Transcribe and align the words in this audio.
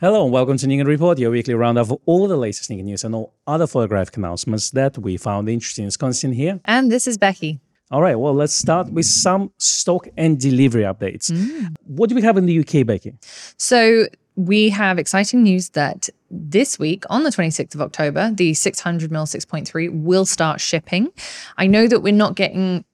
Hello 0.00 0.24
and 0.24 0.32
welcome 0.32 0.56
to 0.56 0.66
Nikon 0.66 0.86
Report, 0.86 1.18
your 1.18 1.30
weekly 1.30 1.52
roundup 1.52 1.90
of 1.90 1.98
all 2.06 2.26
the 2.26 2.34
latest 2.34 2.70
Nikon 2.70 2.86
news 2.86 3.04
and 3.04 3.14
all 3.14 3.34
other 3.46 3.66
photographic 3.66 4.16
announcements 4.16 4.70
that 4.70 4.96
we 4.96 5.18
found 5.18 5.46
interesting. 5.46 5.84
It's 5.84 5.98
Konstantin 5.98 6.34
here. 6.34 6.58
And 6.64 6.90
this 6.90 7.06
is 7.06 7.18
Becky. 7.18 7.60
All 7.90 8.00
right, 8.00 8.14
well, 8.14 8.32
let's 8.32 8.54
start 8.54 8.90
with 8.90 9.04
some 9.04 9.52
stock 9.58 10.08
and 10.16 10.40
delivery 10.40 10.84
updates. 10.84 11.30
Mm. 11.30 11.74
What 11.84 12.08
do 12.08 12.14
we 12.14 12.22
have 12.22 12.38
in 12.38 12.46
the 12.46 12.60
UK, 12.60 12.86
Becky? 12.86 13.12
So 13.58 14.06
we 14.36 14.70
have 14.70 14.98
exciting 14.98 15.42
news 15.42 15.68
that 15.70 16.08
this 16.30 16.78
week 16.78 17.04
on 17.10 17.24
the 17.24 17.30
26th 17.30 17.74
of 17.74 17.82
October, 17.82 18.30
the 18.32 18.52
600mm 18.52 19.10
6.3 19.10 20.02
will 20.02 20.24
start 20.24 20.62
shipping. 20.62 21.10
I 21.58 21.66
know 21.66 21.86
that 21.86 22.00
we're 22.00 22.14
not 22.14 22.36
getting 22.36 22.86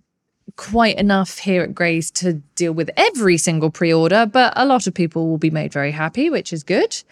quite 0.54 0.96
enough 0.96 1.38
here 1.38 1.62
at 1.62 1.74
Grays 1.74 2.10
to 2.12 2.34
deal 2.54 2.72
with 2.72 2.90
every 2.96 3.36
single 3.36 3.70
pre 3.70 3.92
order, 3.92 4.26
but 4.26 4.52
a 4.56 4.64
lot 4.64 4.86
of 4.86 4.94
people 4.94 5.28
will 5.28 5.38
be 5.38 5.50
made 5.50 5.72
very 5.72 5.90
happy, 5.90 6.30
which 6.30 6.52
is 6.52 6.62
good. 6.62 7.02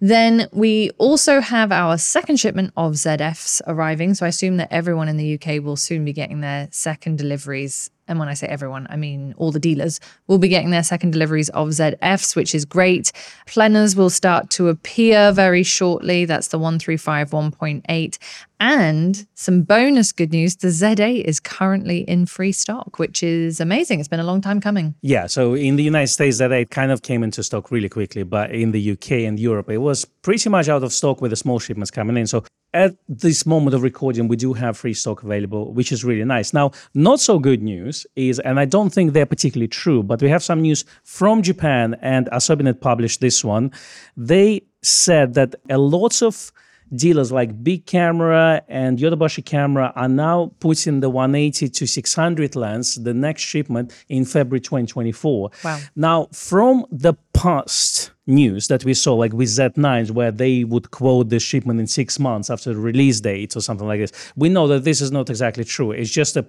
Then 0.00 0.48
we 0.52 0.90
also 0.98 1.40
have 1.40 1.70
our 1.70 1.96
second 1.96 2.38
shipment 2.38 2.72
of 2.76 2.94
ZFs 2.94 3.60
arriving. 3.66 4.14
So 4.14 4.26
I 4.26 4.28
assume 4.28 4.56
that 4.56 4.72
everyone 4.72 5.08
in 5.08 5.16
the 5.16 5.34
UK 5.34 5.62
will 5.62 5.76
soon 5.76 6.04
be 6.04 6.12
getting 6.12 6.40
their 6.40 6.68
second 6.72 7.18
deliveries. 7.18 7.90
And 8.10 8.18
when 8.18 8.28
I 8.28 8.34
say 8.34 8.48
everyone, 8.48 8.86
I 8.90 8.96
mean 8.96 9.34
all 9.38 9.52
the 9.52 9.60
dealers 9.60 10.00
will 10.26 10.38
be 10.38 10.48
getting 10.48 10.70
their 10.70 10.82
second 10.82 11.12
deliveries 11.12 11.48
of 11.50 11.68
ZFs, 11.68 12.36
which 12.36 12.54
is 12.54 12.64
great. 12.64 13.12
Plenas 13.46 13.96
will 13.96 14.10
start 14.10 14.50
to 14.50 14.68
appear 14.68 15.32
very 15.32 15.62
shortly. 15.62 16.24
That's 16.24 16.48
the 16.48 16.58
135 16.58 17.30
1.8. 17.30 18.18
And 18.60 19.26
some 19.34 19.62
bonus 19.62 20.12
good 20.12 20.32
news 20.32 20.56
the 20.56 20.68
Z8 20.68 21.24
is 21.24 21.40
currently 21.40 22.00
in 22.00 22.26
free 22.26 22.52
stock, 22.52 22.98
which 22.98 23.22
is 23.22 23.58
amazing. 23.58 24.00
It's 24.00 24.08
been 24.08 24.20
a 24.20 24.24
long 24.24 24.42
time 24.42 24.60
coming. 24.60 24.94
Yeah, 25.00 25.28
so 25.28 25.54
in 25.54 25.76
the 25.76 25.82
United 25.82 26.08
States, 26.08 26.38
that 26.38 26.52
it 26.52 26.68
kind 26.68 26.92
of 26.92 27.00
came 27.00 27.22
into 27.22 27.42
stock 27.42 27.70
really 27.70 27.88
quickly, 27.88 28.22
but 28.22 28.50
in 28.50 28.72
the 28.72 28.92
UK 28.92 29.12
and 29.28 29.40
Europe, 29.40 29.70
it 29.70 29.78
was 29.78 30.04
pretty 30.04 30.50
much 30.50 30.68
out 30.68 30.82
of 30.82 30.92
stock 30.92 31.22
with 31.22 31.30
the 31.30 31.36
small 31.36 31.58
shipments 31.58 31.90
coming 31.90 32.18
in. 32.18 32.26
So 32.26 32.44
at 32.72 32.96
this 33.08 33.46
moment 33.46 33.74
of 33.74 33.82
recording, 33.82 34.28
we 34.28 34.36
do 34.36 34.52
have 34.52 34.76
free 34.76 34.94
stock 34.94 35.22
available, 35.22 35.72
which 35.72 35.92
is 35.92 36.04
really 36.04 36.24
nice. 36.24 36.52
Now, 36.52 36.70
not 36.94 37.20
so 37.20 37.38
good 37.38 37.62
news 37.62 38.06
is, 38.16 38.38
and 38.40 38.60
I 38.60 38.64
don't 38.64 38.90
think 38.90 39.12
they're 39.12 39.26
particularly 39.26 39.68
true, 39.68 40.02
but 40.02 40.22
we 40.22 40.28
have 40.28 40.42
some 40.42 40.62
news 40.62 40.84
from 41.02 41.42
Japan, 41.42 41.96
and 42.00 42.28
Asobinet 42.32 42.80
published 42.80 43.20
this 43.20 43.44
one. 43.44 43.72
They 44.16 44.62
said 44.82 45.34
that 45.34 45.54
a 45.68 45.78
lot 45.78 46.22
of 46.22 46.52
dealers 46.94 47.30
like 47.30 47.62
Bic 47.62 47.86
Camera 47.86 48.62
and 48.68 48.98
Yodobashi 48.98 49.44
Camera 49.44 49.92
are 49.94 50.08
now 50.08 50.52
putting 50.60 51.00
the 51.00 51.10
180 51.10 51.68
to 51.68 51.86
600 51.86 52.56
lens, 52.56 52.96
the 52.96 53.14
next 53.14 53.42
shipment 53.42 53.92
in 54.08 54.24
February 54.24 54.60
2024. 54.60 55.50
Wow. 55.64 55.78
Now, 55.94 56.28
from 56.32 56.86
the 56.90 57.14
past 57.32 58.10
news 58.30 58.68
that 58.68 58.84
we 58.84 58.94
saw, 58.94 59.14
like 59.14 59.32
with 59.32 59.48
Z9s, 59.48 60.10
where 60.10 60.30
they 60.30 60.64
would 60.64 60.90
quote 60.90 61.28
the 61.28 61.38
shipment 61.38 61.80
in 61.80 61.86
six 61.86 62.18
months 62.18 62.48
after 62.48 62.72
the 62.72 62.80
release 62.80 63.20
date 63.20 63.56
or 63.56 63.60
something 63.60 63.86
like 63.86 64.00
this, 64.00 64.32
we 64.36 64.48
know 64.48 64.66
that 64.68 64.84
this 64.84 65.00
is 65.00 65.12
not 65.12 65.28
exactly 65.28 65.64
true. 65.64 65.90
It's 65.90 66.10
just 66.10 66.36
a 66.36 66.46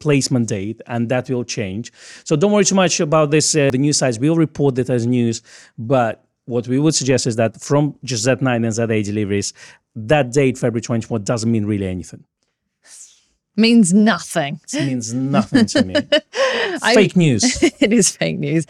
placement 0.00 0.48
date 0.48 0.80
and 0.86 1.08
that 1.08 1.30
will 1.30 1.44
change. 1.44 1.92
So 2.24 2.36
don't 2.36 2.52
worry 2.52 2.64
too 2.64 2.74
much 2.74 3.00
about 3.00 3.30
this. 3.30 3.54
Uh, 3.54 3.70
the 3.70 3.78
news 3.78 3.98
sites 3.98 4.18
will 4.18 4.36
report 4.36 4.78
it 4.78 4.90
as 4.90 5.06
news, 5.06 5.40
but 5.78 6.24
what 6.44 6.66
we 6.66 6.78
would 6.78 6.94
suggest 6.94 7.26
is 7.26 7.36
that 7.36 7.60
from 7.60 7.96
just 8.04 8.26
Z9 8.26 8.56
and 8.56 8.66
Z8 8.66 9.04
deliveries, 9.04 9.54
that 9.94 10.32
date, 10.32 10.58
February 10.58 10.82
24, 10.82 11.20
doesn't 11.20 11.50
mean 11.50 11.66
really 11.66 11.86
anything. 11.86 12.24
Means 13.54 13.92
nothing. 13.92 14.60
It 14.72 14.86
means 14.86 15.12
nothing 15.12 15.66
to 15.66 15.84
me. 15.84 15.94
Fake 16.94 17.16
news. 17.16 17.62
it 17.80 17.92
is 17.92 18.16
fake 18.16 18.38
news. 18.38 18.66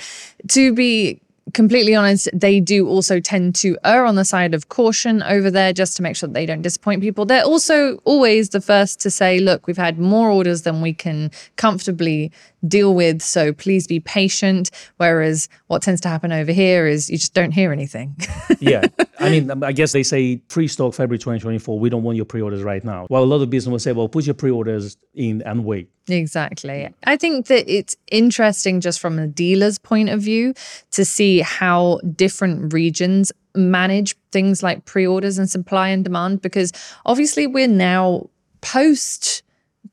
To 0.49 0.75
be 0.75 1.23
completely 1.55 1.95
honest, 1.95 2.29
they 2.33 2.61
do 2.61 2.89
also 2.89 3.21
tend 3.21 3.55
to 3.57 3.77
err 3.85 4.05
on 4.05 4.15
the 4.15 4.25
side 4.25 4.55
of 4.55 4.69
caution 4.69 5.23
over 5.23 5.51
there 5.51 5.73
just 5.73 5.97
to 5.97 6.03
make 6.03 6.17
sure 6.17 6.29
that 6.29 6.35
they 6.35 6.47
don't 6.47 6.63
disappoint 6.63 7.03
people. 7.03 7.25
They're 7.25 7.45
also 7.45 7.97
always 8.05 8.51
the 8.51 8.61
first 8.61 9.01
to 9.01 9.11
say, 9.11 9.39
look, 9.39 9.67
we've 9.67 9.77
had 9.77 9.99
more 9.99 10.31
orders 10.31 10.63
than 10.63 10.81
we 10.81 10.93
can 10.93 11.31
comfortably 11.57 12.31
deal 12.67 12.95
with, 12.95 13.23
so 13.23 13.53
please 13.53 13.87
be 13.87 14.01
patient. 14.01 14.71
Whereas 14.97 15.49
what 15.67 15.83
tends 15.83 16.01
to 16.03 16.09
happen 16.09 16.33
over 16.33 16.53
here 16.53 16.87
is 16.87 17.11
you 17.11 17.19
just 17.19 17.35
don't 17.35 17.53
hear 17.53 17.73
anything. 17.73 18.17
yeah. 18.61 18.85
I 19.19 19.31
mean, 19.31 19.63
I 19.63 19.73
guess 19.73 19.93
they 19.93 20.03
say 20.03 20.37
pre 20.49 20.69
stock 20.69 20.95
February 20.95 21.19
2024. 21.19 21.79
We 21.79 21.91
don't 21.91 22.03
want 22.03 22.17
your 22.17 22.25
pre 22.25 22.41
orders 22.41 22.63
right 22.63 22.85
now. 22.85 23.07
Well, 23.11 23.25
a 23.25 23.27
lot 23.27 23.43
of 23.43 23.51
business 23.51 23.71
will 23.71 23.79
say, 23.79 23.93
well, 23.93 24.09
put 24.09 24.27
your 24.27 24.35
pre 24.35 24.51
orders 24.51 24.97
in 25.15 25.43
and 25.43 25.65
wait. 25.65 25.91
Exactly. 26.09 26.89
I 27.05 27.17
think 27.17 27.47
that 27.47 27.73
it's 27.73 27.97
interesting 28.11 28.81
just 28.81 28.99
from 29.01 29.19
a 29.19 29.27
dealer's 29.27 29.79
point 29.79 30.09
of 30.09 30.21
view 30.21 30.55
to 30.93 31.05
see 31.05 31.41
how 31.41 32.01
different 32.17 32.73
regions 32.73 33.33
manage 33.55 34.17
things 34.33 34.63
like 34.63 34.85
pre 34.85 35.07
orders 35.07 35.39
and 35.39 35.49
supply 35.49 35.89
and 35.89 36.05
demand 36.05 36.43
because 36.43 36.73
obviously 37.05 37.47
we're 37.47 37.69
now 37.69 38.29
post 38.61 39.43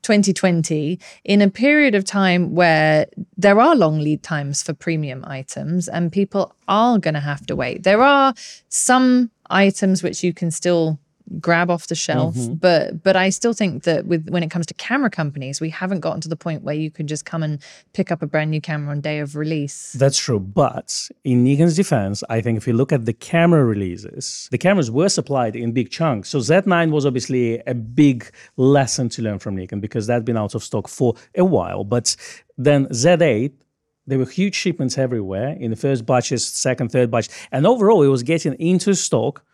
2020 0.02 0.98
in 1.24 1.42
a 1.42 1.50
period 1.50 1.94
of 1.94 2.04
time 2.04 2.54
where 2.54 3.06
there 3.36 3.60
are 3.60 3.76
long 3.76 3.98
lead 3.98 4.22
times 4.22 4.62
for 4.62 4.72
premium 4.72 5.24
items 5.26 5.88
and 5.88 6.12
people 6.12 6.54
are 6.68 6.98
going 6.98 7.14
to 7.14 7.20
have 7.20 7.46
to 7.46 7.56
wait. 7.56 7.82
There 7.82 8.02
are 8.02 8.34
some 8.68 9.30
items 9.50 10.02
which 10.02 10.22
you 10.22 10.32
can 10.32 10.50
still 10.50 10.98
grab 11.38 11.70
off 11.70 11.86
the 11.86 11.94
shelf 11.94 12.34
mm-hmm. 12.34 12.54
but 12.54 13.02
but 13.02 13.14
I 13.14 13.30
still 13.30 13.52
think 13.52 13.84
that 13.84 14.06
with 14.06 14.28
when 14.28 14.42
it 14.42 14.50
comes 14.50 14.66
to 14.66 14.74
camera 14.74 15.10
companies 15.10 15.60
we 15.60 15.70
haven't 15.70 16.00
gotten 16.00 16.20
to 16.22 16.28
the 16.28 16.36
point 16.36 16.62
where 16.62 16.74
you 16.74 16.90
can 16.90 17.06
just 17.06 17.24
come 17.24 17.42
and 17.42 17.62
pick 17.92 18.10
up 18.10 18.22
a 18.22 18.26
brand 18.26 18.50
new 18.50 18.60
camera 18.60 18.90
on 18.92 19.00
day 19.00 19.18
of 19.18 19.36
release. 19.36 19.92
That's 19.92 20.18
true. 20.18 20.40
But 20.40 21.10
in 21.24 21.44
Nikon's 21.44 21.76
defense, 21.76 22.22
I 22.28 22.40
think 22.40 22.56
if 22.56 22.66
you 22.66 22.72
look 22.72 22.92
at 22.92 23.04
the 23.04 23.12
camera 23.12 23.64
releases, 23.64 24.48
the 24.50 24.58
cameras 24.58 24.90
were 24.90 25.08
supplied 25.08 25.56
in 25.56 25.72
big 25.72 25.90
chunks. 25.90 26.28
So 26.30 26.38
Z9 26.38 26.90
was 26.90 27.06
obviously 27.06 27.58
a 27.66 27.74
big 27.74 28.30
lesson 28.56 29.08
to 29.10 29.22
learn 29.22 29.38
from 29.38 29.56
Nikon 29.56 29.80
because 29.80 30.06
that 30.06 30.14
had 30.14 30.24
been 30.24 30.36
out 30.36 30.54
of 30.54 30.62
stock 30.62 30.88
for 30.88 31.14
a 31.36 31.44
while. 31.44 31.84
But 31.84 32.16
then 32.56 32.86
Z8, 32.86 33.52
there 34.06 34.18
were 34.18 34.26
huge 34.26 34.54
shipments 34.54 34.98
everywhere 34.98 35.56
in 35.58 35.70
the 35.70 35.76
first 35.76 36.06
batches, 36.06 36.46
second, 36.46 36.90
third 36.90 37.10
batch. 37.10 37.28
And 37.52 37.66
overall, 37.66 38.02
it 38.02 38.08
was 38.08 38.22
getting 38.22 38.54
into 38.54 38.94
stock 38.94 39.44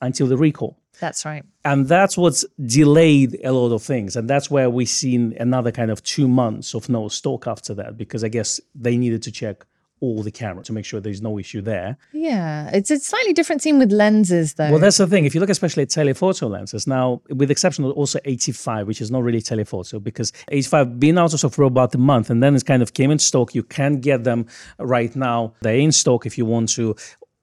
until 0.00 0.26
the 0.26 0.36
recall. 0.36 0.81
That's 1.00 1.24
right. 1.24 1.44
And 1.64 1.88
that's 1.88 2.16
what's 2.16 2.44
delayed 2.64 3.38
a 3.44 3.52
lot 3.52 3.72
of 3.72 3.82
things. 3.82 4.16
And 4.16 4.28
that's 4.28 4.50
where 4.50 4.70
we've 4.70 4.88
seen 4.88 5.36
another 5.40 5.72
kind 5.72 5.90
of 5.90 6.02
two 6.02 6.28
months 6.28 6.74
of 6.74 6.88
no 6.88 7.08
stock 7.08 7.46
after 7.46 7.74
that, 7.74 7.96
because 7.96 8.22
I 8.24 8.28
guess 8.28 8.60
they 8.74 8.96
needed 8.96 9.22
to 9.24 9.32
check 9.32 9.64
all 10.02 10.20
the 10.22 10.32
cameras 10.32 10.66
to 10.66 10.72
make 10.72 10.84
sure 10.84 11.00
there's 11.00 11.22
no 11.22 11.38
issue 11.38 11.62
there. 11.62 11.96
Yeah, 12.12 12.68
it's 12.72 12.90
a 12.90 12.98
slightly 12.98 13.32
different 13.32 13.62
scene 13.62 13.78
with 13.78 13.92
lenses 13.92 14.54
though. 14.54 14.70
Well, 14.70 14.80
that's 14.80 14.98
the 14.98 15.06
thing. 15.06 15.24
If 15.24 15.34
you 15.34 15.40
look 15.40 15.48
especially 15.48 15.84
at 15.84 15.90
telephoto 15.90 16.48
lenses, 16.48 16.88
now, 16.88 17.22
with 17.28 17.48
the 17.48 17.52
exception 17.52 17.84
of 17.84 17.92
also 17.92 18.18
85, 18.24 18.88
which 18.88 19.00
is 19.00 19.12
not 19.12 19.22
really 19.22 19.40
telephoto, 19.40 20.00
because 20.00 20.32
85 20.48 20.98
been 20.98 21.18
out 21.18 21.32
of 21.32 21.38
stock 21.38 21.52
for 21.52 21.62
about 21.62 21.94
a 21.94 21.98
month 21.98 22.30
and 22.30 22.42
then 22.42 22.54
it's 22.56 22.64
kind 22.64 22.82
of 22.82 22.94
came 22.94 23.12
in 23.12 23.20
stock. 23.20 23.54
You 23.54 23.62
can 23.62 24.00
get 24.00 24.24
them 24.24 24.46
right 24.78 25.14
now. 25.14 25.54
They're 25.60 25.76
in 25.76 25.92
stock 25.92 26.26
if 26.26 26.36
you 26.36 26.46
want 26.46 26.70
to. 26.70 26.96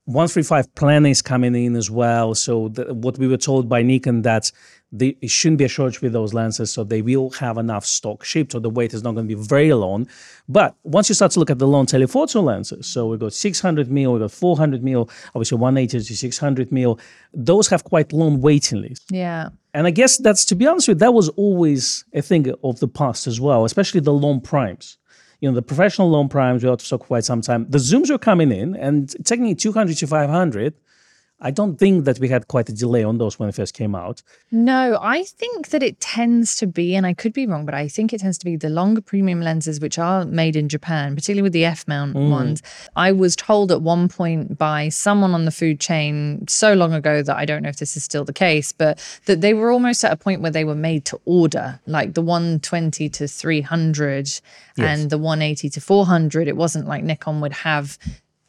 135 0.10 0.74
Plena 0.74 1.10
is 1.10 1.22
coming 1.22 1.54
in 1.54 1.76
as 1.76 1.92
well. 1.92 2.34
So 2.34 2.70
the, 2.70 2.94
what 2.96 3.20
we 3.20 3.28
were 3.28 3.38
told 3.38 3.70
by 3.70 3.84
Nikon 3.84 4.24
that 4.24 4.52
they, 4.92 5.16
it 5.22 5.30
shouldn't 5.30 5.60
be 5.60 5.66
a 5.66 5.68
shortage 5.68 6.02
with 6.02 6.14
those 6.14 6.34
lenses, 6.34 6.74
so 6.74 6.84
they 6.84 7.04
will 7.04 7.30
have 7.32 7.60
enough 7.60 7.86
stock 7.86 8.24
shipped, 8.24 8.56
or 8.56 8.60
the 8.60 8.72
wait 8.72 8.94
is 8.96 9.04
not 9.04 9.14
going 9.14 9.28
to 9.28 9.36
be 9.36 9.40
very 9.40 9.72
long. 9.72 10.08
But 10.48 10.76
once 10.84 11.10
you 11.10 11.16
start 11.16 11.32
to 11.34 11.40
look 11.40 11.52
at 11.52 11.60
the 11.60 11.68
long 11.68 11.86
telephoto 11.86 12.42
lenses, 12.42 12.88
so 12.88 13.08
we've 13.08 13.20
got 13.20 13.34
600 13.34 13.92
mil, 13.92 14.14
we've 14.14 14.22
got 14.22 14.32
400 14.32 14.84
mil, 14.84 15.10
obviously 15.36 15.60
180 15.60 16.00
to 16.04 16.18
600 16.18 16.72
mil. 16.72 17.00
Those 17.34 17.68
have 17.68 17.84
quite 17.84 18.12
long 18.12 18.42
waiting 18.42 18.82
lists. 18.82 19.06
yeah. 19.10 19.50
And 19.76 19.86
I 19.86 19.92
guess 19.92 20.18
that's 20.18 20.46
to 20.46 20.56
be 20.56 20.66
honest 20.66 20.88
with, 20.88 20.96
you, 20.98 21.00
that 21.02 21.14
was 21.14 21.30
always 21.30 22.04
a 22.14 22.24
thing 22.24 22.52
of 22.64 22.80
the 22.80 22.88
past 22.88 23.28
as 23.28 23.40
well, 23.40 23.66
especially 23.66 24.00
the 24.00 24.12
long 24.12 24.42
primes. 24.42 24.98
You 25.40 25.50
know, 25.50 25.56
the 25.56 25.62
professional 25.62 26.10
loan 26.10 26.28
primes 26.28 26.64
of 26.64 26.82
stock 26.82 27.02
for 27.02 27.08
quite 27.08 27.24
some 27.24 27.42
time. 27.42 27.66
The 27.70 27.78
zooms 27.78 28.10
were 28.10 28.18
coming 28.18 28.52
in, 28.52 28.76
and 28.76 29.10
technically 29.26 29.56
200 29.56 29.98
to 29.98 30.08
500. 30.08 30.74
I 31.42 31.52
don't 31.52 31.78
think 31.78 32.06
that 32.06 32.20
we 32.20 32.28
had 32.28 32.48
quite 32.48 32.68
a 32.68 32.74
delay 32.74 33.04
on 33.04 33.18
those 33.18 33.40
when 33.40 33.48
it 33.48 33.56
first 33.56 33.74
came 33.74 33.96
out. 33.96 34.22
No, 34.52 35.00
I 35.02 35.24
think 35.24 35.70
that 35.70 35.82
it 35.82 36.00
tends 36.00 36.58
to 36.58 36.68
be, 36.68 36.96
and 36.96 37.06
I 37.06 37.14
could 37.14 37.32
be 37.32 37.48
wrong, 37.48 37.66
but 37.66 37.74
I 37.74 37.88
think 37.88 38.12
it 38.12 38.20
tends 38.20 38.38
to 38.40 38.46
be 38.46 38.58
the 38.58 38.70
longer 38.70 39.02
premium 39.02 39.42
lenses, 39.42 39.80
which 39.80 39.98
are 39.98 40.26
made 40.26 40.58
in 40.58 40.68
Japan, 40.68 41.16
particularly 41.16 41.44
with 41.44 41.54
the 41.54 41.64
F 41.64 41.88
mount 41.88 42.16
mm. 42.16 42.30
ones. 42.30 42.62
I 42.96 43.14
was 43.14 43.36
told 43.36 43.72
at 43.72 43.82
one 43.82 44.10
point 44.10 44.58
by 44.58 44.90
someone 44.90 45.34
on 45.34 45.46
the 45.46 45.52
food 45.52 45.80
chain 45.80 46.46
so 46.48 46.74
long 46.74 46.94
ago 46.94 47.24
that 47.24 47.38
I 47.38 47.46
don't 47.46 47.64
know 47.64 47.70
if 47.70 47.78
this 47.78 47.96
is 47.96 48.04
still 48.04 48.26
the 48.26 48.34
case, 48.34 48.74
but 48.74 49.00
that 49.26 49.40
they 49.40 49.54
were 49.54 49.72
almost 49.72 50.04
at 50.04 50.12
a 50.12 50.18
point 50.18 50.42
where 50.42 50.52
they 50.52 50.66
were 50.66 50.76
made 50.76 51.06
to 51.06 51.22
order, 51.24 51.80
like 51.86 52.16
the 52.16 52.22
120 52.22 53.08
to 53.10 53.28
300 53.28 54.42
and 54.78 55.10
the 55.10 55.18
180 55.18 55.70
to 55.70 55.82
400. 55.82 56.48
It 56.48 56.56
wasn't 56.56 56.88
like 56.88 57.04
Nikon 57.04 57.42
would 57.42 57.54
have 57.54 57.98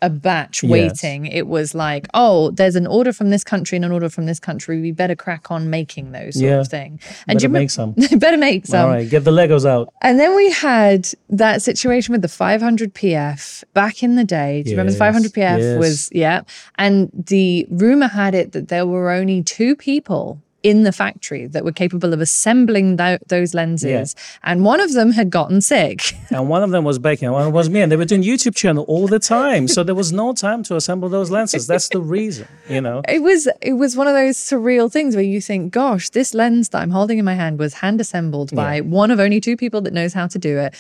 a 0.03 0.09
batch 0.11 0.63
Yes. 0.63 0.71
waiting. 0.71 1.27
It 1.27 1.47
was 1.47 1.75
like, 1.75 2.07
oh, 2.15 2.51
there's 2.53 2.77
an 2.77 2.87
order 2.87 3.13
from 3.13 3.31
this 3.31 3.45
country 3.45 3.77
and 3.77 3.85
an 3.85 3.93
order 3.93 4.09
from 4.09 4.27
this 4.27 4.41
country. 4.41 4.81
We 4.81 4.93
better 4.93 5.15
crack 5.15 5.51
on 5.51 5.69
making 5.71 6.13
those 6.13 6.35
sort 6.35 6.45
Yeah. 6.47 6.61
of 6.61 6.69
thing. 6.69 7.01
Better 7.27 7.39
do 7.39 7.43
you 7.45 7.49
better 7.49 7.61
make 7.63 7.71
some. 7.71 7.95
better 8.19 8.37
make 8.37 8.67
some. 8.67 8.85
All 8.87 8.89
right, 8.95 9.09
get 9.09 9.25
the 9.25 9.31
Legos 9.31 9.67
out. 9.69 9.93
And 10.03 10.19
then 10.19 10.35
we 10.35 10.51
had 10.53 11.09
that 11.29 11.63
situation 11.63 12.13
with 12.13 12.23
the 12.23 12.29
500 12.29 12.95
PF 12.95 13.63
back 13.75 14.03
in 14.03 14.17
the 14.17 14.25
day. 14.25 14.63
Do 14.63 14.71
you 14.71 14.77
remember 14.77 14.93
the 14.93 14.99
500 14.99 15.33
PF 15.33 15.59
Yes, 15.59 15.61
yes. 15.61 15.79
was, 15.79 16.09
yeah. 16.13 16.41
And 16.79 17.11
the 17.13 17.67
rumor 17.71 18.09
had 18.09 18.35
it 18.35 18.53
that 18.53 18.69
there 18.69 18.87
were 18.87 19.11
only 19.11 19.43
two 19.43 19.77
people 19.77 20.41
in 20.63 20.83
the 20.83 20.93
factory 20.93 21.47
that 21.47 21.65
were 21.65 21.73
capable 21.73 22.13
of 22.13 22.21
assembling 22.21 22.97
tho- 22.97 23.19
those 23.29 23.55
lenses. 23.55 24.15
And 24.43 24.65
one 24.65 24.81
of 24.81 24.93
them 24.93 25.13
had 25.13 25.31
gotten 25.31 25.61
sick. 25.61 26.01
And 26.33 26.49
one 26.49 26.63
of 26.63 26.71
them 26.71 26.85
was 26.85 26.99
and 27.05 27.33
one 27.33 27.53
was 27.53 27.69
me, 27.69 27.81
and 27.81 27.91
they 27.91 27.97
were 27.97 28.05
doing 28.05 28.23
YouTube 28.23 28.55
channel 28.55 28.85
all 28.85 29.09
the 29.09 29.19
time. 29.19 29.67
So 29.67 29.83
there 29.83 29.97
was 29.97 30.13
no 30.13 30.33
time 30.33 30.63
to 30.65 30.77
assemble 30.77 31.09
those 31.09 31.29
lenses. 31.31 31.67
That's 31.67 31.89
the 31.89 32.01
reason, 32.01 32.47
you 32.69 32.81
know. 32.81 33.03
It 33.09 33.21
was 33.23 33.49
it 33.61 33.75
was 33.75 33.97
one 33.97 34.07
of 34.07 34.15
those 34.15 34.37
surreal 34.37 34.91
things 34.91 35.17
where 35.17 35.25
you 35.25 35.41
think, 35.41 35.73
gosh, 35.73 36.11
this 36.11 36.35
lens 36.35 36.69
that 36.69 36.83
I'm 36.83 36.91
holding 36.91 37.19
in 37.19 37.25
my 37.25 37.35
hand 37.35 37.59
was 37.59 37.75
hand 37.75 38.01
assembled 38.01 38.55
by 38.55 38.81
one 38.81 39.11
of 39.11 39.19
only 39.19 39.41
two 39.41 39.57
people 39.57 39.81
that 39.83 39.93
knows 39.93 40.13
how 40.13 40.29
to 40.29 40.39
do 40.39 40.59
it. 40.59 40.75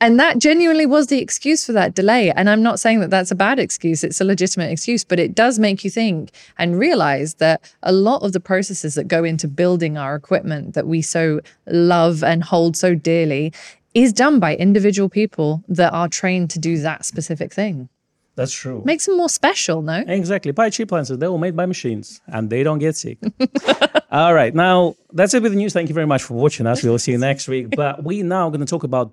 And 0.00 0.18
that 0.20 0.38
genuinely 0.38 0.86
was 0.86 1.08
the 1.08 1.18
excuse 1.18 1.66
for 1.66 1.72
that 1.72 1.94
delay. 1.94 2.30
And 2.30 2.48
I'm 2.48 2.62
not 2.62 2.78
saying 2.78 3.00
that 3.00 3.10
that's 3.10 3.30
a 3.30 3.34
bad 3.34 3.58
excuse, 3.58 4.04
it's 4.04 4.20
a 4.20 4.24
legitimate 4.24 4.70
excuse, 4.70 5.04
but 5.04 5.18
it 5.18 5.34
does 5.34 5.58
make 5.58 5.84
you 5.84 5.90
think 5.90 6.30
and 6.56 6.78
realize 6.78 7.34
that 7.34 7.72
a 7.82 7.92
lot 7.92 8.22
of 8.22 8.32
the 8.32 8.40
processes 8.40 8.94
that 8.94 9.08
go 9.08 9.24
into 9.24 9.48
building 9.48 9.98
our 9.98 10.14
equipment 10.14 10.74
that 10.74 10.86
we 10.86 11.02
so 11.02 11.40
love 11.66 12.22
and 12.22 12.44
hold 12.44 12.76
so 12.76 12.94
dearly 12.94 13.52
is 13.94 14.12
done 14.12 14.38
by 14.38 14.54
individual 14.54 15.08
people 15.08 15.64
that 15.68 15.92
are 15.92 16.08
trained 16.08 16.50
to 16.50 16.58
do 16.58 16.78
that 16.78 17.04
specific 17.04 17.52
thing. 17.52 17.88
That's 18.36 18.52
true. 18.52 18.82
Makes 18.84 19.06
them 19.06 19.16
more 19.16 19.28
special, 19.28 19.82
no? 19.82 20.04
Exactly. 20.06 20.52
Buy 20.52 20.70
cheap 20.70 20.92
lenses. 20.92 21.18
They're 21.18 21.28
all 21.28 21.38
made 21.38 21.56
by 21.56 21.66
machines 21.66 22.20
and 22.28 22.48
they 22.48 22.62
don't 22.62 22.78
get 22.78 22.94
sick. 22.94 23.18
all 24.12 24.32
right. 24.32 24.54
Now, 24.54 24.94
that's 25.12 25.34
it 25.34 25.42
with 25.42 25.50
the 25.50 25.58
news. 25.58 25.72
Thank 25.72 25.88
you 25.88 25.94
very 25.94 26.06
much 26.06 26.22
for 26.22 26.34
watching 26.34 26.64
us. 26.64 26.84
We'll 26.84 27.00
see 27.00 27.10
you 27.10 27.18
next 27.18 27.48
week. 27.48 27.68
But 27.76 28.04
we 28.04 28.22
now 28.22 28.48
going 28.48 28.60
to 28.60 28.66
talk 28.66 28.84
about 28.84 29.12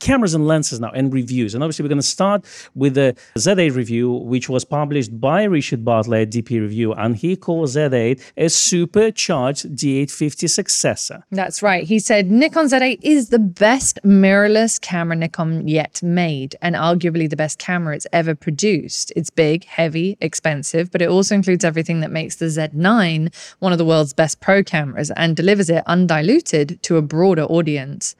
cameras 0.00 0.34
and 0.34 0.46
lenses 0.46 0.80
now 0.80 0.90
and 0.94 1.12
reviews. 1.12 1.54
And 1.54 1.62
obviously, 1.62 1.82
we're 1.84 1.90
going 1.90 1.98
to 1.98 2.06
start 2.06 2.44
with 2.74 2.94
the 2.94 3.16
Z8 3.38 3.74
review, 3.74 4.10
which 4.12 4.48
was 4.48 4.64
published 4.64 5.20
by 5.20 5.44
Richard 5.44 5.84
Butler, 5.84 6.26
DP 6.26 6.60
Review. 6.60 6.92
And 6.92 7.16
he 7.16 7.36
calls 7.36 7.76
Z8 7.76 8.20
a 8.36 8.48
supercharged 8.48 9.76
D850 9.76 10.50
successor. 10.50 11.24
That's 11.30 11.62
right. 11.62 11.84
He 11.84 11.98
said 11.98 12.30
Nikon 12.30 12.66
Z8 12.66 12.98
is 13.02 13.28
the 13.28 13.38
best 13.38 13.98
mirrorless 14.04 14.80
camera 14.80 15.16
Nikon 15.16 15.68
yet 15.68 16.02
made, 16.02 16.56
and 16.60 16.74
arguably 16.74 17.28
the 17.28 17.36
best 17.36 17.58
camera 17.58 17.94
it's 17.94 18.06
ever 18.12 18.34
produced. 18.34 19.12
It's 19.16 19.30
big, 19.30 19.64
heavy, 19.64 20.16
expensive, 20.20 20.90
but 20.90 21.02
it 21.02 21.08
also 21.08 21.34
includes 21.34 21.64
everything 21.64 22.00
that 22.00 22.10
makes 22.10 22.36
the 22.36 22.46
Z9 22.46 23.32
one 23.58 23.72
of 23.72 23.78
the 23.78 23.84
world's 23.84 24.12
best 24.12 24.40
pro 24.40 24.62
cameras 24.62 25.10
and 25.12 25.36
delivers 25.36 25.70
it 25.70 25.82
undiluted 25.86 26.82
to 26.82 26.96
a 26.96 27.02
broader 27.02 27.44
audience. 27.44 28.16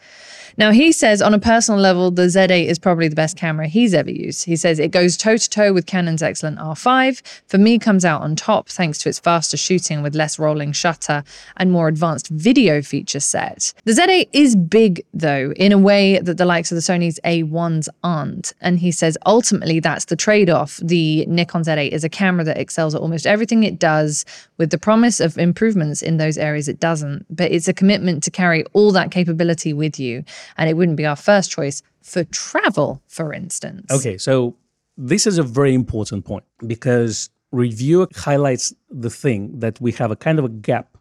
Now, 0.59 0.71
he 0.71 0.91
says 0.93 1.21
on 1.21 1.35
a 1.35 1.39
personal 1.39 1.66
level, 1.75 2.13
the 2.13 2.23
Z8 2.23 2.67
is 2.67 2.79
probably 2.79 3.09
the 3.09 3.17
best 3.17 3.37
camera 3.37 3.67
he's 3.67 3.95
ever 3.95 4.11
used. 4.11 4.45
He 4.45 4.55
says 4.55 4.79
it 4.79 4.93
goes 4.93 5.17
toe 5.17 5.37
to 5.37 5.51
toe 5.51 5.73
with 5.73 5.87
Canon's 5.87 6.23
excellent 6.23 6.59
R5. 6.59 7.23
For 7.49 7.59
me, 7.59 7.79
comes 7.79 8.05
out 8.05 8.23
on 8.23 8.37
top 8.37 8.69
thanks 8.69 8.99
to 8.99 9.09
its 9.09 9.19
faster 9.19 9.57
shooting 9.57 10.03
with 10.03 10.15
less 10.15 10.39
rolling 10.39 10.73
shutter 10.73 11.25
and 11.57 11.73
more 11.73 11.89
advanced 11.89 12.29
video 12.29 12.83
feature 12.83 13.21
set. 13.21 13.73
The 13.85 13.93
Z8 13.93 14.29
is 14.33 14.55
big, 14.55 15.05
though, 15.13 15.53
in 15.57 15.73
a 15.73 15.79
way 15.79 16.19
that 16.21 16.37
the 16.37 16.45
likes 16.45 16.71
of 16.71 16.77
the 16.77 16.83
Sony's 16.83 17.19
A1s 17.25 17.89
aren't. 18.05 18.53
And 18.61 18.79
he 18.79 18.93
says 18.93 19.19
ultimately 19.27 19.81
that's 19.81 20.07
the 20.07 20.17
trade 20.17 20.51
off. 20.51 20.79
The 20.83 21.27
Nikon 21.27 21.63
Z8 21.63 21.91
is 21.91 22.05
a 22.05 22.09
camera 22.09 22.45
that 22.45 22.59
excels 22.59 22.95
at 22.95 23.01
almost 23.01 23.27
everything 23.27 23.65
it 23.65 23.79
does 23.79 24.25
with 24.59 24.71
the 24.71 24.79
promise 24.79 25.21
of 25.21 25.39
improvements 25.39 26.03
in 26.03 26.17
those 26.17 26.39
areas 26.39 26.69
it 26.69 26.81
doesn't. 26.81 27.27
But 27.31 27.51
it's 27.53 27.69
a 27.69 27.75
commitment 27.75 28.23
to 28.25 28.31
carry 28.31 28.65
all 28.73 28.93
that 28.93 29.11
capability 29.11 29.73
with 29.73 29.99
you. 29.99 30.25
And 30.57 30.69
it 30.69 30.75
wouldn't 30.75 30.97
be 30.97 31.07
our 31.07 31.17
first 31.17 31.56
choice 31.57 31.83
for 32.03 32.25
travel, 32.25 33.03
for 33.09 33.33
instance. 33.33 33.91
Okay, 33.91 34.17
so 34.19 34.57
this 34.97 35.27
is 35.27 35.39
a 35.39 35.43
very 35.43 35.75
important 35.75 36.25
point 36.25 36.45
because 36.67 37.31
reviewer 37.53 38.09
highlights 38.15 38.75
the 38.91 39.11
thing 39.11 39.59
that 39.61 39.81
we 39.81 39.93
have 39.93 40.11
a 40.11 40.17
kind 40.17 40.39
of 40.39 40.45
a 40.45 40.49
gap 40.49 40.97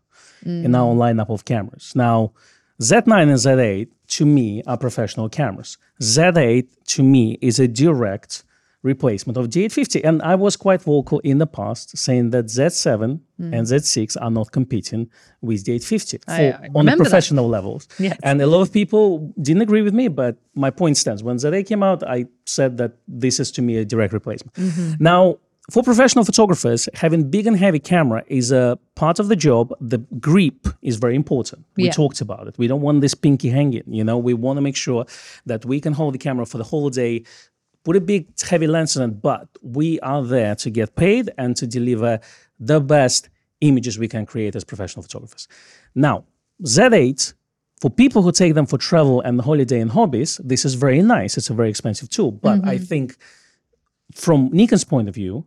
in 0.45 0.75
our 0.75 0.93
mm. 0.93 0.97
lineup 0.97 1.29
of 1.29 1.43
cameras. 1.45 1.93
Now, 1.95 2.31
Z9 2.79 3.23
and 3.23 3.31
Z8 3.31 3.87
to 4.17 4.25
me 4.25 4.61
are 4.67 4.77
professional 4.77 5.27
cameras. 5.27 5.77
Z8 6.01 6.67
to 6.93 7.03
me 7.03 7.37
is 7.41 7.59
a 7.59 7.67
direct 7.67 8.43
replacement 8.85 9.35
of 9.37 9.49
D850. 9.49 10.01
And 10.07 10.21
I 10.21 10.35
was 10.35 10.55
quite 10.55 10.81
vocal 10.81 11.19
in 11.31 11.37
the 11.39 11.47
past 11.47 11.97
saying 11.97 12.29
that 12.29 12.45
Z7 12.45 13.19
and 13.39 13.67
Z6 13.71 14.15
are 14.21 14.31
not 14.39 14.51
competing 14.51 15.09
with 15.41 15.65
D850 15.65 16.23
for, 16.23 16.31
I- 16.31 16.65
I 16.65 16.69
on 16.75 16.85
the 16.85 16.91
that. 16.91 16.97
professional 16.97 17.47
levels. 17.49 17.87
Yes. 17.99 18.17
And 18.23 18.41
a 18.41 18.47
lot 18.47 18.61
of 18.61 18.71
people 18.71 19.33
didn't 19.41 19.63
agree 19.67 19.81
with 19.81 19.93
me, 20.01 20.07
but 20.07 20.37
my 20.53 20.69
point 20.69 20.95
stands. 20.97 21.21
When 21.23 21.35
Z8 21.37 21.65
came 21.67 21.83
out, 21.83 21.99
I 22.17 22.25
said 22.45 22.77
that 22.77 22.91
this 23.23 23.39
is 23.39 23.51
to 23.53 23.61
me 23.61 23.73
a 23.77 23.85
direct 23.85 24.13
replacement. 24.13 24.53
Mm-hmm. 24.55 25.03
Now, 25.03 25.37
for 25.71 25.81
professional 25.81 26.23
photographers, 26.23 26.87
having 26.93 27.21
big 27.35 27.47
and 27.47 27.57
heavy 27.57 27.79
camera 27.79 28.23
is 28.27 28.51
a 28.51 28.77
part 28.93 29.17
of 29.19 29.29
the 29.29 29.35
job. 29.35 29.73
The 29.81 29.97
grip 30.19 30.67
is 30.83 30.95
very 30.97 31.15
important. 31.15 31.65
We 31.75 31.85
Yeah. 31.85 31.91
talked 32.01 32.21
about 32.21 32.47
it. 32.47 32.53
We 32.59 32.67
don't 32.67 32.81
want 32.87 33.01
this 33.01 33.15
pinky 33.15 33.49
hanging. 33.49 33.81
You 33.87 34.03
know, 34.03 34.17
we 34.19 34.33
want 34.35 34.57
to 34.57 34.61
make 34.61 34.75
sure 34.75 35.05
that 35.47 35.65
we 35.65 35.77
can 35.81 35.93
hold 35.93 36.13
the 36.13 36.19
camera 36.19 36.45
for 36.45 36.59
the 36.59 36.63
whole 36.71 36.91
day. 36.91 37.23
Put 37.85 37.95
a 37.95 38.01
big 38.01 38.27
heavy 38.41 38.67
lens 38.67 38.97
on 38.97 39.09
it, 39.09 39.21
but 39.21 39.47
we 39.61 39.99
are 40.01 40.23
there 40.23 40.55
to 40.55 40.69
get 40.69 40.95
paid 40.95 41.31
and 41.37 41.55
to 41.55 41.65
deliver 41.65 42.19
the 42.59 42.81
best 42.81 43.29
images 43.61 43.97
we 43.97 44.09
can 44.09 44.25
create 44.25 44.55
as 44.55 44.63
professional 44.63 45.03
photographers. 45.03 45.47
Now, 45.93 46.25
Z8 46.63 47.33
for 47.81 47.89
people 47.89 48.21
who 48.21 48.31
take 48.31 48.53
them 48.53 48.65
for 48.65 48.77
travel 48.77 49.21
and 49.21 49.39
holiday 49.39 49.79
and 49.79 49.91
hobbies, 49.91 50.41
this 50.43 50.65
is 50.65 50.73
very 50.73 51.01
nice. 51.01 51.37
It's 51.37 51.49
a 51.49 51.53
very 51.53 51.69
expensive 51.69 52.09
tool. 52.09 52.31
But 52.31 52.63
I 52.63 52.75
mm-hmm. 52.75 52.83
think 52.83 53.17
from 54.13 54.49
Nikon's 54.51 54.83
point 54.83 55.09
of 55.09 55.15
view, 55.15 55.45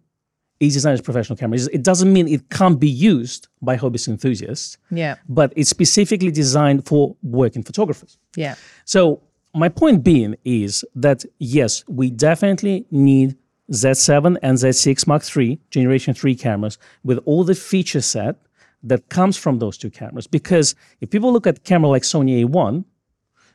it's 0.60 0.74
designed 0.74 0.94
as 0.94 1.00
professional 1.00 1.36
camera. 1.36 1.58
It 1.72 1.82
doesn't 1.82 2.12
mean 2.12 2.28
it 2.28 2.50
can't 2.50 2.78
be 2.80 2.88
used 2.88 3.48
by 3.62 3.76
hobbyist 3.76 4.08
enthusiasts, 4.08 4.76
Yeah. 4.90 5.16
but 5.28 5.52
it's 5.56 5.70
specifically 5.70 6.32
designed 6.32 6.84
for 6.84 7.16
working 7.22 7.62
photographers. 7.62 8.18
Yeah. 8.36 8.56
So 8.84 9.22
my 9.58 9.68
point 9.68 10.04
being 10.04 10.36
is 10.44 10.84
that 10.94 11.24
yes, 11.38 11.84
we 11.88 12.10
definitely 12.10 12.86
need 12.90 13.36
Z7 13.72 14.36
and 14.42 14.56
Z6 14.56 15.06
Mark 15.06 15.22
III 15.36 15.58
Generation 15.70 16.14
3 16.14 16.34
cameras 16.34 16.78
with 17.04 17.18
all 17.24 17.44
the 17.44 17.54
feature 17.54 18.00
set 18.00 18.36
that 18.82 19.08
comes 19.08 19.36
from 19.36 19.58
those 19.58 19.76
two 19.76 19.90
cameras. 19.90 20.26
Because 20.26 20.74
if 21.00 21.10
people 21.10 21.32
look 21.32 21.46
at 21.46 21.64
camera 21.64 21.90
like 21.90 22.02
Sony 22.02 22.44
A1, 22.44 22.84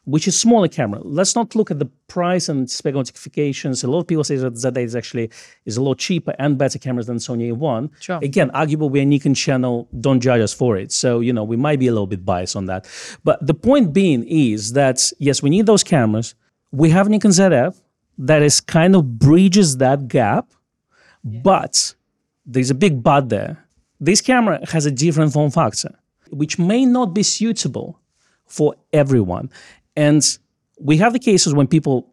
which 0.05 0.27
is 0.27 0.37
smaller 0.37 0.67
camera, 0.67 0.99
let's 1.03 1.35
not 1.35 1.55
look 1.55 1.71
at 1.71 1.79
the 1.79 1.85
price 2.07 2.49
and 2.49 2.69
spec 2.69 2.93
notifications. 2.93 3.83
A 3.83 3.89
lot 3.89 3.99
of 3.99 4.07
people 4.07 4.23
say 4.23 4.35
that 4.35 4.53
Z8 4.53 4.83
is 4.83 4.95
actually 4.95 5.29
is 5.65 5.77
a 5.77 5.81
lot 5.81 5.97
cheaper 5.97 6.35
and 6.39 6.57
better 6.57 6.77
cameras 6.77 7.07
than 7.07 7.17
Sony 7.17 7.55
A1. 7.55 7.89
Sure. 8.01 8.19
Again, 8.21 8.51
arguable 8.51 8.89
we're 8.89 9.03
a 9.03 9.05
Nikon 9.05 9.33
channel, 9.33 9.87
don't 10.01 10.19
judge 10.19 10.41
us 10.41 10.53
for 10.53 10.77
it. 10.77 10.91
So, 10.91 11.21
you 11.21 11.31
know, 11.31 11.43
we 11.43 11.55
might 11.55 11.79
be 11.79 11.87
a 11.87 11.91
little 11.91 12.07
bit 12.07 12.25
biased 12.25 12.55
on 12.55 12.65
that. 12.65 12.87
But 13.23 13.45
the 13.45 13.53
point 13.53 13.93
being 13.93 14.25
is 14.27 14.73
that 14.73 15.11
yes, 15.19 15.41
we 15.41 15.49
need 15.49 15.65
those 15.65 15.83
cameras. 15.83 16.35
We 16.71 16.89
have 16.89 17.07
Nikon 17.07 17.31
ZF 17.31 17.79
that 18.17 18.41
is 18.41 18.59
kind 18.59 18.95
of 18.95 19.17
bridges 19.19 19.77
that 19.77 20.07
gap, 20.07 20.51
but 21.23 21.95
there's 22.45 22.69
a 22.69 22.75
big 22.75 23.01
but 23.01 23.29
there. 23.29 23.65
This 23.99 24.19
camera 24.19 24.59
has 24.69 24.85
a 24.85 24.91
different 24.91 25.31
form 25.31 25.49
factor, 25.49 25.97
which 26.29 26.59
may 26.59 26.85
not 26.85 27.13
be 27.13 27.23
suitable 27.23 27.99
for 28.45 28.75
everyone. 28.91 29.49
And 29.95 30.37
we 30.79 30.97
have 30.97 31.13
the 31.13 31.19
cases 31.19 31.53
when 31.53 31.67
people 31.67 32.11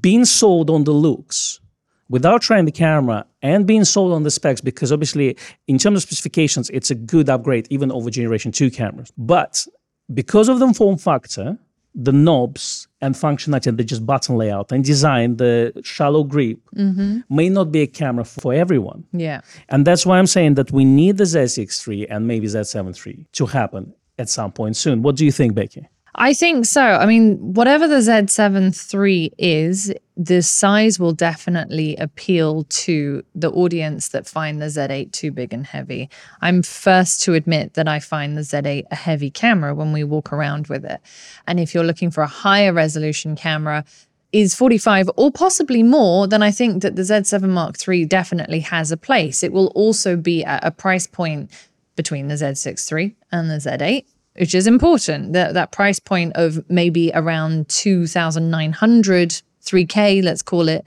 being 0.00 0.24
sold 0.24 0.70
on 0.70 0.84
the 0.84 0.92
looks 0.92 1.60
without 2.08 2.42
trying 2.42 2.64
the 2.64 2.72
camera 2.72 3.26
and 3.42 3.66
being 3.66 3.84
sold 3.84 4.12
on 4.12 4.22
the 4.22 4.30
specs 4.30 4.60
because 4.60 4.92
obviously 4.92 5.36
in 5.66 5.78
terms 5.78 5.98
of 5.98 6.02
specifications 6.02 6.70
it's 6.70 6.90
a 6.90 6.94
good 6.94 7.28
upgrade 7.28 7.66
even 7.70 7.90
over 7.90 8.10
generation 8.10 8.52
2 8.52 8.70
cameras. 8.70 9.12
But 9.16 9.66
because 10.12 10.48
of 10.48 10.58
the 10.58 10.72
form 10.74 10.98
factor 10.98 11.58
the 11.98 12.12
knobs 12.12 12.88
and 13.00 13.14
functionality 13.14 13.68
and 13.68 13.78
the 13.78 13.84
just 13.84 14.04
button 14.04 14.36
layout 14.36 14.70
and 14.70 14.84
design 14.84 15.38
the 15.38 15.72
shallow 15.82 16.24
grip 16.24 16.58
mm-hmm. 16.76 17.20
may 17.34 17.48
not 17.48 17.72
be 17.72 17.80
a 17.80 17.86
camera 17.86 18.22
for 18.22 18.52
everyone. 18.52 19.02
Yeah. 19.12 19.40
and 19.70 19.86
that's 19.86 20.04
why 20.04 20.18
i'm 20.18 20.26
saying 20.26 20.54
that 20.54 20.70
we 20.70 20.84
need 20.84 21.16
the 21.16 21.24
z6 21.24 22.06
and 22.10 22.26
maybe 22.26 22.46
z7 22.46 23.06
III 23.06 23.26
to 23.32 23.46
happen 23.46 23.94
at 24.18 24.28
some 24.28 24.52
point 24.52 24.76
soon. 24.76 25.02
What 25.02 25.16
do 25.16 25.24
you 25.24 25.32
think 25.32 25.54
becky 25.54 25.88
I 26.18 26.32
think 26.32 26.64
so. 26.64 26.80
I 26.80 27.04
mean, 27.04 27.36
whatever 27.52 27.86
the 27.86 27.96
Z7 27.96 28.94
III 28.94 29.34
is, 29.36 29.92
the 30.16 30.40
size 30.40 30.98
will 30.98 31.12
definitely 31.12 31.94
appeal 31.96 32.64
to 32.64 33.22
the 33.34 33.50
audience 33.50 34.08
that 34.08 34.26
find 34.26 34.60
the 34.60 34.66
Z8 34.66 35.12
too 35.12 35.30
big 35.30 35.52
and 35.52 35.66
heavy. 35.66 36.08
I'm 36.40 36.62
first 36.62 37.22
to 37.24 37.34
admit 37.34 37.74
that 37.74 37.86
I 37.86 38.00
find 38.00 38.34
the 38.34 38.40
Z8 38.40 38.86
a 38.90 38.94
heavy 38.94 39.30
camera 39.30 39.74
when 39.74 39.92
we 39.92 40.04
walk 40.04 40.32
around 40.32 40.68
with 40.68 40.86
it. 40.86 41.02
And 41.46 41.60
if 41.60 41.74
you're 41.74 41.84
looking 41.84 42.10
for 42.10 42.22
a 42.22 42.26
higher 42.26 42.72
resolution 42.72 43.36
camera, 43.36 43.84
is 44.32 44.54
45 44.54 45.08
or 45.16 45.30
possibly 45.30 45.82
more, 45.82 46.26
then 46.26 46.42
I 46.42 46.50
think 46.50 46.82
that 46.82 46.96
the 46.96 47.02
Z7 47.02 47.48
Mark 47.48 47.76
III 47.86 48.06
definitely 48.06 48.60
has 48.60 48.90
a 48.90 48.96
place. 48.96 49.42
It 49.42 49.52
will 49.52 49.68
also 49.68 50.16
be 50.16 50.44
at 50.44 50.64
a 50.64 50.70
price 50.70 51.06
point 51.06 51.50
between 51.94 52.28
the 52.28 52.34
Z6 52.34 52.92
III 52.92 53.16
and 53.30 53.48
the 53.48 53.54
Z8 53.54 54.04
which 54.38 54.54
is 54.54 54.66
important. 54.66 55.32
That 55.32 55.54
that 55.54 55.72
price 55.72 55.98
point 55.98 56.32
of 56.34 56.68
maybe 56.70 57.10
around 57.14 57.68
2,900, 57.68 59.42
3K, 59.64 60.22
let's 60.22 60.42
call 60.42 60.68
it, 60.68 60.86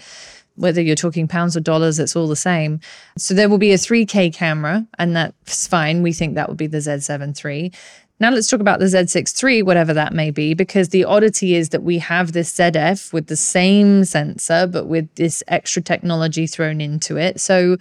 whether 0.55 0.81
you're 0.81 0.95
talking 0.95 1.27
pounds 1.27 1.55
or 1.55 1.61
dollars, 1.61 1.99
it's 1.99 2.15
all 2.15 2.27
the 2.27 2.35
same. 2.35 2.79
So 3.17 3.33
there 3.33 3.49
will 3.49 3.57
be 3.57 3.71
a 3.71 3.77
3K 3.77 4.33
camera, 4.33 4.85
and 4.97 5.15
that's 5.15 5.67
fine. 5.67 6.03
We 6.03 6.13
think 6.13 6.35
that 6.35 6.49
would 6.49 6.57
be 6.57 6.67
the 6.67 6.79
Z7 6.79 7.45
III. 7.45 7.71
Now 8.21 8.31
let's 8.31 8.49
talk 8.49 8.59
about 8.59 8.79
the 8.79 8.85
Z6 8.85 9.41
III, 9.41 9.63
whatever 9.63 9.93
that 9.93 10.13
may 10.13 10.29
be, 10.29 10.53
because 10.53 10.89
the 10.89 11.05
oddity 11.05 11.55
is 11.55 11.69
that 11.69 11.83
we 11.83 11.99
have 11.99 12.33
this 12.33 12.53
ZF 12.53 13.13
with 13.13 13.27
the 13.27 13.37
same 13.37 14.03
sensor, 14.03 14.67
but 14.67 14.87
with 14.87 15.13
this 15.15 15.41
extra 15.47 15.81
technology 15.81 16.45
thrown 16.45 16.81
into 16.81 17.15
it. 17.15 17.39
So 17.39 17.77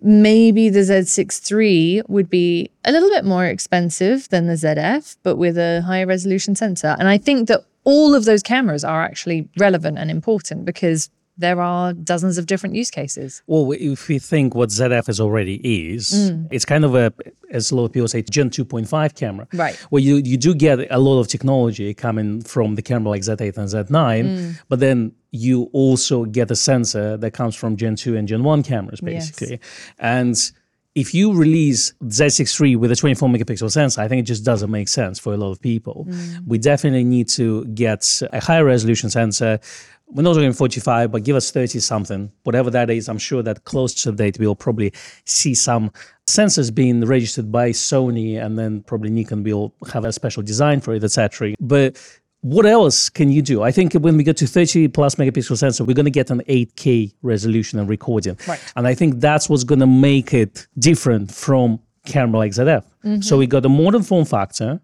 maybe 0.00 0.70
the 0.70 0.80
Z6 0.80 1.52
III 1.52 2.02
would 2.08 2.30
be 2.30 2.70
a 2.86 2.92
little 2.92 3.10
bit 3.10 3.26
more 3.26 3.44
expensive 3.44 4.26
than 4.30 4.46
the 4.46 4.54
ZF, 4.54 5.18
but 5.22 5.36
with 5.36 5.58
a 5.58 5.82
higher 5.82 6.06
resolution 6.06 6.56
sensor. 6.56 6.96
And 6.98 7.06
I 7.06 7.18
think 7.18 7.48
that 7.48 7.60
all 7.84 8.14
of 8.14 8.24
those 8.24 8.42
cameras 8.42 8.84
are 8.84 9.02
actually 9.02 9.48
relevant 9.58 9.98
and 9.98 10.10
important 10.10 10.64
because 10.64 11.10
there 11.36 11.60
are 11.60 11.92
dozens 11.92 12.38
of 12.38 12.46
different 12.46 12.74
use 12.74 12.90
cases. 12.90 13.42
Well, 13.46 13.72
if 13.72 14.08
we 14.08 14.18
think 14.18 14.54
what 14.54 14.68
ZF 14.68 15.08
is 15.08 15.20
already 15.20 15.60
is, 15.64 16.10
mm. 16.10 16.48
it's 16.50 16.64
kind 16.64 16.84
of 16.84 16.94
a, 16.94 17.12
as 17.50 17.70
a 17.70 17.76
lot 17.76 17.86
of 17.86 17.92
people 17.92 18.06
say, 18.06 18.22
Gen 18.22 18.50
2.5 18.50 19.14
camera. 19.16 19.48
Right. 19.52 19.74
Where 19.90 20.02
you, 20.02 20.16
you 20.16 20.36
do 20.36 20.54
get 20.54 20.86
a 20.90 20.98
lot 20.98 21.18
of 21.18 21.28
technology 21.28 21.92
coming 21.92 22.40
from 22.40 22.76
the 22.76 22.82
camera 22.82 23.10
like 23.10 23.22
Z8 23.22 23.58
and 23.58 23.68
Z9, 23.68 23.88
mm. 23.90 24.60
but 24.68 24.78
then 24.78 25.12
you 25.32 25.68
also 25.72 26.24
get 26.24 26.50
a 26.50 26.56
sensor 26.56 27.16
that 27.16 27.32
comes 27.32 27.56
from 27.56 27.76
Gen 27.76 27.96
2 27.96 28.16
and 28.16 28.28
Gen 28.28 28.44
1 28.44 28.62
cameras, 28.62 29.00
basically. 29.00 29.50
Yes. 29.50 29.60
And 29.98 30.52
if 30.94 31.12
you 31.12 31.34
release 31.34 31.92
Z6 32.04 32.60
III 32.60 32.76
with 32.76 32.92
a 32.92 32.96
24 32.96 33.28
megapixel 33.28 33.70
sensor, 33.70 34.00
I 34.00 34.06
think 34.06 34.20
it 34.20 34.26
just 34.26 34.44
doesn't 34.44 34.70
make 34.70 34.88
sense 34.88 35.18
for 35.18 35.34
a 35.34 35.36
lot 35.36 35.50
of 35.50 35.60
people. 35.60 36.06
Mm. 36.08 36.46
We 36.46 36.58
definitely 36.58 37.02
need 37.02 37.28
to 37.30 37.64
get 37.66 38.22
a 38.32 38.40
higher 38.40 38.64
resolution 38.64 39.10
sensor 39.10 39.58
we're 40.08 40.22
not 40.22 40.34
doing 40.34 40.52
45, 40.52 41.10
but 41.10 41.24
give 41.24 41.36
us 41.36 41.50
30 41.50 41.80
something, 41.80 42.30
whatever 42.44 42.70
that 42.70 42.90
is. 42.90 43.08
I'm 43.08 43.18
sure 43.18 43.42
that 43.42 43.64
close 43.64 43.94
to 44.02 44.10
the 44.12 44.16
date, 44.16 44.38
we'll 44.38 44.54
probably 44.54 44.92
see 45.24 45.54
some 45.54 45.90
sensors 46.26 46.74
being 46.74 47.04
registered 47.04 47.50
by 47.50 47.70
Sony, 47.70 48.42
and 48.42 48.58
then 48.58 48.82
probably 48.82 49.10
Nikon 49.10 49.42
will 49.42 49.74
have 49.92 50.04
a 50.04 50.12
special 50.12 50.42
design 50.42 50.80
for 50.80 50.94
it, 50.94 51.02
etc. 51.02 51.54
But 51.60 52.00
what 52.42 52.66
else 52.66 53.08
can 53.08 53.30
you 53.30 53.40
do? 53.40 53.62
I 53.62 53.70
think 53.70 53.94
when 53.94 54.18
we 54.18 54.22
get 54.22 54.36
to 54.36 54.46
30 54.46 54.88
plus 54.88 55.14
megapixel 55.14 55.56
sensor, 55.56 55.84
we're 55.84 55.94
going 55.94 56.04
to 56.04 56.10
get 56.10 56.30
an 56.30 56.42
8K 56.42 57.14
resolution 57.22 57.78
and 57.78 57.88
recording. 57.88 58.36
Right. 58.46 58.60
And 58.76 58.86
I 58.86 58.94
think 58.94 59.20
that's 59.20 59.48
what's 59.48 59.64
going 59.64 59.80
to 59.80 59.86
make 59.86 60.34
it 60.34 60.66
different 60.78 61.32
from 61.32 61.80
camera 62.04 62.38
like 62.38 62.52
ZF. 62.52 62.84
Mm-hmm. 63.04 63.22
So 63.22 63.38
we 63.38 63.46
got 63.46 63.64
a 63.64 63.70
modern 63.70 64.02
form 64.02 64.26
factor 64.26 64.80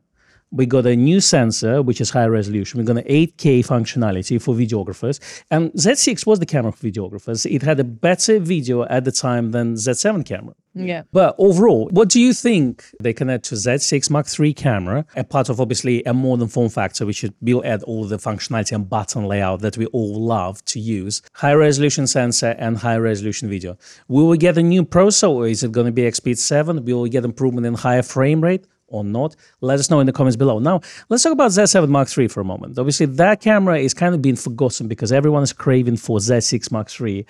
we 0.52 0.66
got 0.66 0.86
a 0.86 0.96
new 0.96 1.20
sensor, 1.20 1.82
which 1.82 2.00
is 2.00 2.10
high 2.10 2.26
resolution. 2.26 2.78
We 2.78 2.84
got 2.84 2.98
an 2.98 3.04
8K 3.04 3.60
functionality 3.60 4.40
for 4.42 4.54
videographers. 4.54 5.20
And 5.50 5.72
Z6 5.72 6.26
was 6.26 6.40
the 6.40 6.46
camera 6.46 6.72
for 6.72 6.86
videographers. 6.86 7.50
It 7.50 7.62
had 7.62 7.78
a 7.78 7.84
better 7.84 8.40
video 8.40 8.84
at 8.84 9.04
the 9.04 9.12
time 9.12 9.52
than 9.52 9.74
Z7 9.74 10.24
camera. 10.26 10.54
Yeah. 10.74 11.02
But 11.12 11.34
overall, 11.38 11.88
what 11.92 12.08
do 12.08 12.20
you 12.20 12.32
think 12.32 12.84
they 13.00 13.12
can 13.12 13.28
add 13.30 13.42
to 13.44 13.54
Z6 13.54 14.10
Mark 14.10 14.26
III 14.38 14.54
camera, 14.54 15.04
a 15.16 15.24
part 15.24 15.48
of 15.48 15.60
obviously 15.60 16.02
a 16.04 16.14
modern 16.14 16.48
form 16.48 16.68
factor, 16.68 17.06
which 17.06 17.24
will 17.40 17.64
add 17.64 17.82
all 17.84 18.04
the 18.04 18.18
functionality 18.18 18.72
and 18.72 18.88
button 18.88 19.24
layout 19.24 19.60
that 19.60 19.76
we 19.76 19.86
all 19.86 20.20
love 20.20 20.64
to 20.66 20.80
use, 20.80 21.22
high 21.34 21.54
resolution 21.54 22.06
sensor 22.06 22.54
and 22.58 22.76
high 22.78 22.96
resolution 22.96 23.48
video. 23.48 23.76
Will 24.08 24.28
we 24.28 24.38
get 24.38 24.58
a 24.58 24.62
new 24.62 24.84
processor 24.84 25.30
or 25.30 25.46
is 25.46 25.62
it 25.62 25.72
going 25.72 25.86
to 25.86 25.92
be 25.92 26.02
EXPEED 26.02 26.38
7? 26.38 26.84
Will 26.84 27.00
we 27.02 27.08
get 27.08 27.24
improvement 27.24 27.66
in 27.66 27.74
higher 27.74 28.02
frame 28.02 28.40
rate? 28.40 28.66
Or 28.90 29.04
not? 29.04 29.34
Let 29.60 29.78
us 29.78 29.90
know 29.90 30.00
in 30.00 30.06
the 30.06 30.12
comments 30.12 30.36
below. 30.36 30.58
Now, 30.58 30.80
let's 31.08 31.22
talk 31.22 31.32
about 31.32 31.50
Z7 31.50 31.88
Mark 31.88 32.16
III 32.16 32.28
for 32.28 32.40
a 32.40 32.44
moment. 32.44 32.78
Obviously, 32.78 33.06
that 33.06 33.40
camera 33.40 33.78
is 33.78 33.94
kind 33.94 34.14
of 34.14 34.20
being 34.20 34.36
forgotten 34.36 34.88
because 34.88 35.12
everyone 35.12 35.42
is 35.42 35.52
craving 35.52 35.96
for 35.96 36.18
Z6 36.18 36.70
Mark 36.70 36.88
III. 37.00 37.26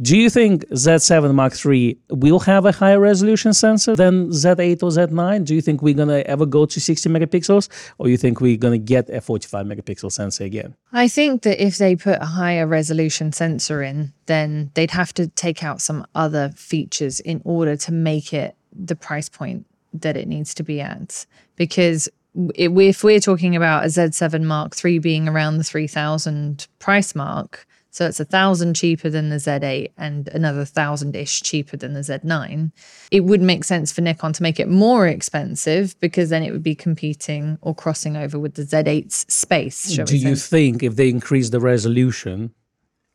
Do 0.00 0.16
you 0.16 0.30
think 0.30 0.66
Z7 0.68 1.34
Mark 1.34 1.54
III 1.64 1.98
will 2.10 2.40
have 2.40 2.66
a 2.66 2.72
higher 2.72 2.98
resolution 2.98 3.52
sensor 3.52 3.94
than 3.94 4.30
Z8 4.30 4.82
or 4.82 4.90
Z9? 4.90 5.44
Do 5.44 5.54
you 5.54 5.60
think 5.60 5.82
we're 5.82 5.94
going 5.94 6.08
to 6.08 6.26
ever 6.26 6.46
go 6.46 6.66
to 6.66 6.80
60 6.80 7.08
megapixels 7.08 7.68
or 7.98 8.08
you 8.08 8.16
think 8.16 8.40
we're 8.40 8.56
going 8.56 8.78
to 8.78 8.84
get 8.84 9.08
a 9.10 9.20
45 9.20 9.66
megapixel 9.66 10.10
sensor 10.10 10.44
again? 10.44 10.74
I 10.92 11.08
think 11.08 11.42
that 11.42 11.64
if 11.64 11.78
they 11.78 11.96
put 11.96 12.20
a 12.20 12.26
higher 12.26 12.66
resolution 12.66 13.32
sensor 13.32 13.82
in, 13.82 14.12
then 14.26 14.70
they'd 14.74 14.90
have 14.90 15.12
to 15.14 15.28
take 15.28 15.62
out 15.62 15.80
some 15.80 16.06
other 16.14 16.50
features 16.56 17.20
in 17.20 17.42
order 17.44 17.76
to 17.76 17.92
make 17.92 18.32
it 18.32 18.56
the 18.72 18.96
price 18.96 19.28
point 19.28 19.66
that 19.92 20.16
it 20.16 20.28
needs 20.28 20.54
to 20.54 20.62
be 20.62 20.80
at 20.80 21.26
because 21.56 22.08
if 22.54 23.04
we're 23.04 23.20
talking 23.20 23.54
about 23.56 23.84
a 23.84 23.88
Z7 23.88 24.42
Mark 24.42 24.72
III 24.82 24.98
being 25.00 25.28
around 25.28 25.58
the 25.58 25.64
3000 25.64 26.66
price 26.78 27.14
mark, 27.14 27.66
so 27.90 28.06
it's 28.06 28.20
a 28.20 28.24
thousand 28.24 28.72
cheaper 28.74 29.10
than 29.10 29.28
the 29.28 29.36
Z8 29.36 29.92
and 29.98 30.28
another 30.28 30.64
thousand 30.64 31.14
ish 31.14 31.42
cheaper 31.42 31.76
than 31.76 31.92
the 31.92 32.00
Z9. 32.00 32.72
It 33.10 33.24
would 33.24 33.42
make 33.42 33.64
sense 33.64 33.92
for 33.92 34.00
Nikon 34.00 34.32
to 34.32 34.42
make 34.42 34.58
it 34.58 34.68
more 34.68 35.06
expensive 35.06 35.94
because 36.00 36.30
then 36.30 36.42
it 36.42 36.52
would 36.52 36.62
be 36.62 36.74
competing 36.74 37.58
or 37.60 37.74
crossing 37.74 38.16
over 38.16 38.38
with 38.38 38.54
the 38.54 38.62
Z8's 38.62 39.26
space. 39.28 39.94
Do 39.94 40.16
you 40.16 40.36
think 40.36 40.82
if 40.82 40.96
they 40.96 41.10
increase 41.10 41.50
the 41.50 41.60
resolution, 41.60 42.54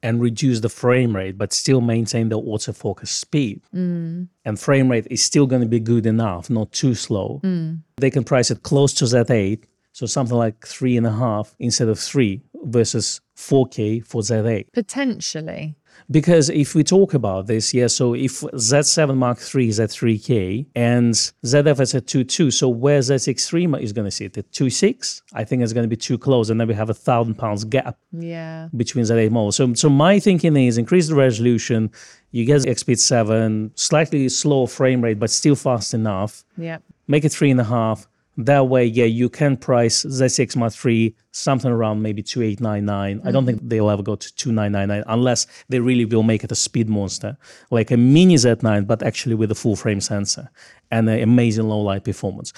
and 0.04 0.22
reduce 0.22 0.60
the 0.60 0.70
frame 0.70 1.16
rate, 1.16 1.38
but 1.38 1.52
still 1.52 1.82
maintain 1.82 2.30
the 2.30 2.40
autofocus 2.40 3.08
speed. 3.08 3.62
Mm. 3.76 4.28
And 4.46 4.60
frame 4.60 4.90
rate 4.90 5.08
is 5.10 5.24
still 5.24 5.48
going 5.48 5.62
to 5.62 5.68
be 5.68 5.80
good 5.80 6.06
enough, 6.06 6.50
not 6.50 6.72
too 6.72 6.94
slow. 6.94 7.42
Mm. 7.44 7.82
They 7.98 8.12
can 8.12 8.24
price 8.24 8.52
it 8.52 8.64
close 8.64 8.94
to 8.96 9.06
Z8, 9.06 9.64
so 9.94 10.06
something 10.06 10.38
like 10.38 10.66
three 10.66 10.98
and 10.98 11.08
a 11.08 11.12
half 11.12 11.56
instead 11.60 11.88
of 11.88 12.00
three 12.00 12.44
versus 12.64 13.22
4K 13.36 14.06
for 14.06 14.22
Z8. 14.22 14.72
Potentially. 14.74 15.76
Because 16.10 16.50
if 16.50 16.76
we 16.76 16.84
talk 16.84 17.14
about 17.14 17.48
this, 17.48 17.74
yeah, 17.74 17.88
so 17.88 18.14
if 18.14 18.42
Z7 18.42 19.18
Mark 19.18 19.40
III 19.54 19.68
is 19.68 19.80
at 19.80 19.90
3K 19.90 20.66
and 20.76 21.14
ZF 21.14 21.80
is 21.82 21.96
at 21.96 22.06
2.2, 22.06 22.54
so 22.54 22.70
where 22.70 23.00
Z6 23.00 23.54
III 23.54 23.84
is 23.84 23.94
going 23.94 24.06
to 24.06 24.12
sit? 24.12 24.38
At 24.38 24.50
2.6? 24.52 25.22
I 25.34 25.44
think 25.44 25.64
it's 25.64 25.74
going 25.74 25.84
to 25.84 25.90
be 25.90 25.98
too 25.98 26.18
close, 26.18 26.50
and 26.50 26.60
then 26.60 26.68
we 26.68 26.74
have 26.74 26.90
a 26.90 26.94
thousand 26.94 27.36
pounds 27.36 27.64
gap 27.66 27.98
yeah. 28.12 28.70
between 28.76 29.06
Z8 29.06 29.32
models. 29.32 29.56
So, 29.56 29.74
so 29.74 29.90
my 29.90 30.20
thinking 30.20 30.56
is 30.56 30.78
increase 30.78 31.08
the 31.08 31.16
resolution, 31.16 31.92
you 32.32 32.46
get 32.46 32.66
EXPEED 32.66 33.00
7, 33.00 33.72
slightly 33.76 34.30
slower 34.30 34.68
frame 34.68 35.02
rate, 35.02 35.20
but 35.20 35.30
still 35.30 35.56
fast 35.56 35.94
enough. 35.94 36.44
Yeah. 36.58 36.78
Make 37.08 37.26
it 37.26 37.30
three 37.30 37.52
and 37.52 37.60
a 37.60 37.64
half 37.64 38.08
that 38.38 38.68
way, 38.68 38.86
yeah, 38.86 39.06
you 39.06 39.30
can 39.30 39.58
price 39.58 40.06
Z6 40.06 40.56
Mark 40.56 40.74
III 40.86 41.16
something 41.38 41.72
around 41.72 42.02
maybe 42.02 42.24
2899. 42.24 43.20
Mm-hmm. 43.20 43.28
I 43.28 43.32
don't 43.32 43.46
think 43.46 43.60
mm-hmm. 43.60 43.70
they'll 43.70 43.90
ever 43.90 44.04
go 44.04 44.16
to 44.16 44.36
2999 44.36 45.04
unless 45.08 45.48
they 45.70 45.80
really 45.80 46.06
will 46.06 46.24
make 46.24 46.44
it 46.44 46.52
a 46.52 46.56
speed 46.56 46.90
monster, 46.90 47.38
like 47.72 47.92
a 47.92 47.98
mini 47.98 48.36
Z9, 48.36 48.88
but 48.88 49.04
actually 49.04 49.36
with 49.36 49.52
a 49.52 49.56
full 49.56 49.76
frame 49.76 50.02
sensor 50.02 50.50
and 50.92 51.10
an 51.10 51.22
amazing 51.22 51.68
low 51.68 51.82
light 51.82 52.04
performance. 52.04 52.54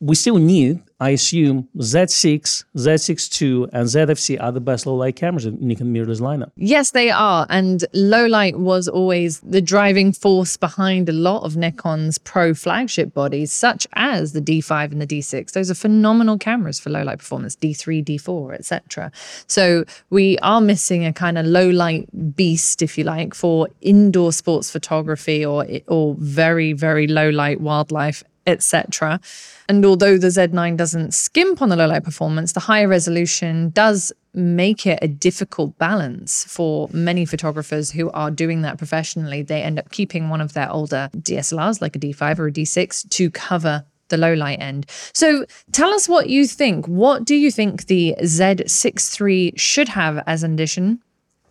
We 0.00 0.14
still 0.14 0.36
need 0.36 0.82
I 1.04 1.10
assume 1.10 1.68
Z6, 1.76 2.64
Z6 2.76 3.42
II, 3.42 3.68
and 3.74 3.86
ZFC 3.88 4.40
are 4.40 4.52
the 4.52 4.60
best 4.60 4.86
low 4.86 4.94
light 4.94 5.16
cameras 5.16 5.44
in 5.44 5.58
Nikon 5.60 5.92
mirrorless 5.92 6.20
lineup. 6.20 6.50
Yes, 6.56 6.92
they 6.92 7.10
are. 7.10 7.46
And 7.50 7.84
low 7.92 8.24
light 8.24 8.58
was 8.58 8.88
always 8.88 9.40
the 9.40 9.60
driving 9.60 10.12
force 10.12 10.56
behind 10.56 11.10
a 11.10 11.12
lot 11.12 11.42
of 11.42 11.58
Nikon's 11.58 12.16
pro 12.16 12.54
flagship 12.54 13.12
bodies, 13.12 13.52
such 13.52 13.86
as 13.92 14.32
the 14.32 14.40
D5 14.40 14.92
and 14.92 15.02
the 15.02 15.06
D6. 15.06 15.52
Those 15.52 15.70
are 15.70 15.74
phenomenal 15.74 16.38
cameras 16.38 16.80
for 16.80 16.88
low 16.88 17.02
light 17.02 17.18
performance, 17.18 17.54
D3, 17.54 18.02
D4, 18.24 18.54
etc. 18.54 19.12
So 19.46 19.84
we 20.10 20.38
are 20.38 20.60
missing 20.60 21.04
a 21.04 21.12
kind 21.12 21.38
of 21.38 21.46
low 21.46 21.68
light 21.68 22.08
beast, 22.36 22.82
if 22.82 22.98
you 22.98 23.04
like, 23.04 23.34
for 23.34 23.68
indoor 23.80 24.32
sports 24.32 24.70
photography 24.70 25.44
or 25.44 25.66
or 25.88 26.16
very 26.18 26.72
very 26.72 27.06
low 27.06 27.30
light 27.30 27.60
wildlife 27.60 28.24
etc. 28.46 29.20
And 29.68 29.84
although 29.84 30.18
the 30.18 30.28
Z9 30.28 30.76
doesn't 30.76 31.14
skimp 31.14 31.62
on 31.62 31.70
the 31.70 31.76
low 31.76 31.86
light 31.86 32.04
performance, 32.04 32.52
the 32.52 32.60
higher 32.60 32.88
resolution 32.88 33.70
does 33.70 34.12
make 34.34 34.86
it 34.86 34.98
a 35.00 35.08
difficult 35.08 35.78
balance 35.78 36.44
for 36.44 36.88
many 36.92 37.24
photographers 37.24 37.92
who 37.92 38.10
are 38.10 38.30
doing 38.30 38.62
that 38.62 38.78
professionally. 38.78 39.42
They 39.42 39.62
end 39.62 39.78
up 39.78 39.90
keeping 39.90 40.28
one 40.28 40.40
of 40.40 40.52
their 40.52 40.70
older 40.70 41.08
DSLRs, 41.16 41.80
like 41.80 41.96
a 41.96 41.98
D5 41.98 42.38
or 42.38 42.48
a 42.48 42.52
D6, 42.52 43.08
to 43.08 43.30
cover 43.30 43.84
the 44.14 44.20
low 44.26 44.34
light 44.34 44.60
end. 44.60 44.86
So 45.12 45.44
tell 45.72 45.92
us 45.92 46.08
what 46.08 46.28
you 46.28 46.46
think. 46.46 46.86
What 46.86 47.24
do 47.24 47.34
you 47.34 47.50
think 47.50 47.86
the 47.86 48.14
Z6 48.20 49.20
III 49.20 49.54
should 49.56 49.88
have 49.90 50.22
as 50.26 50.42
an 50.42 50.54
addition? 50.54 51.00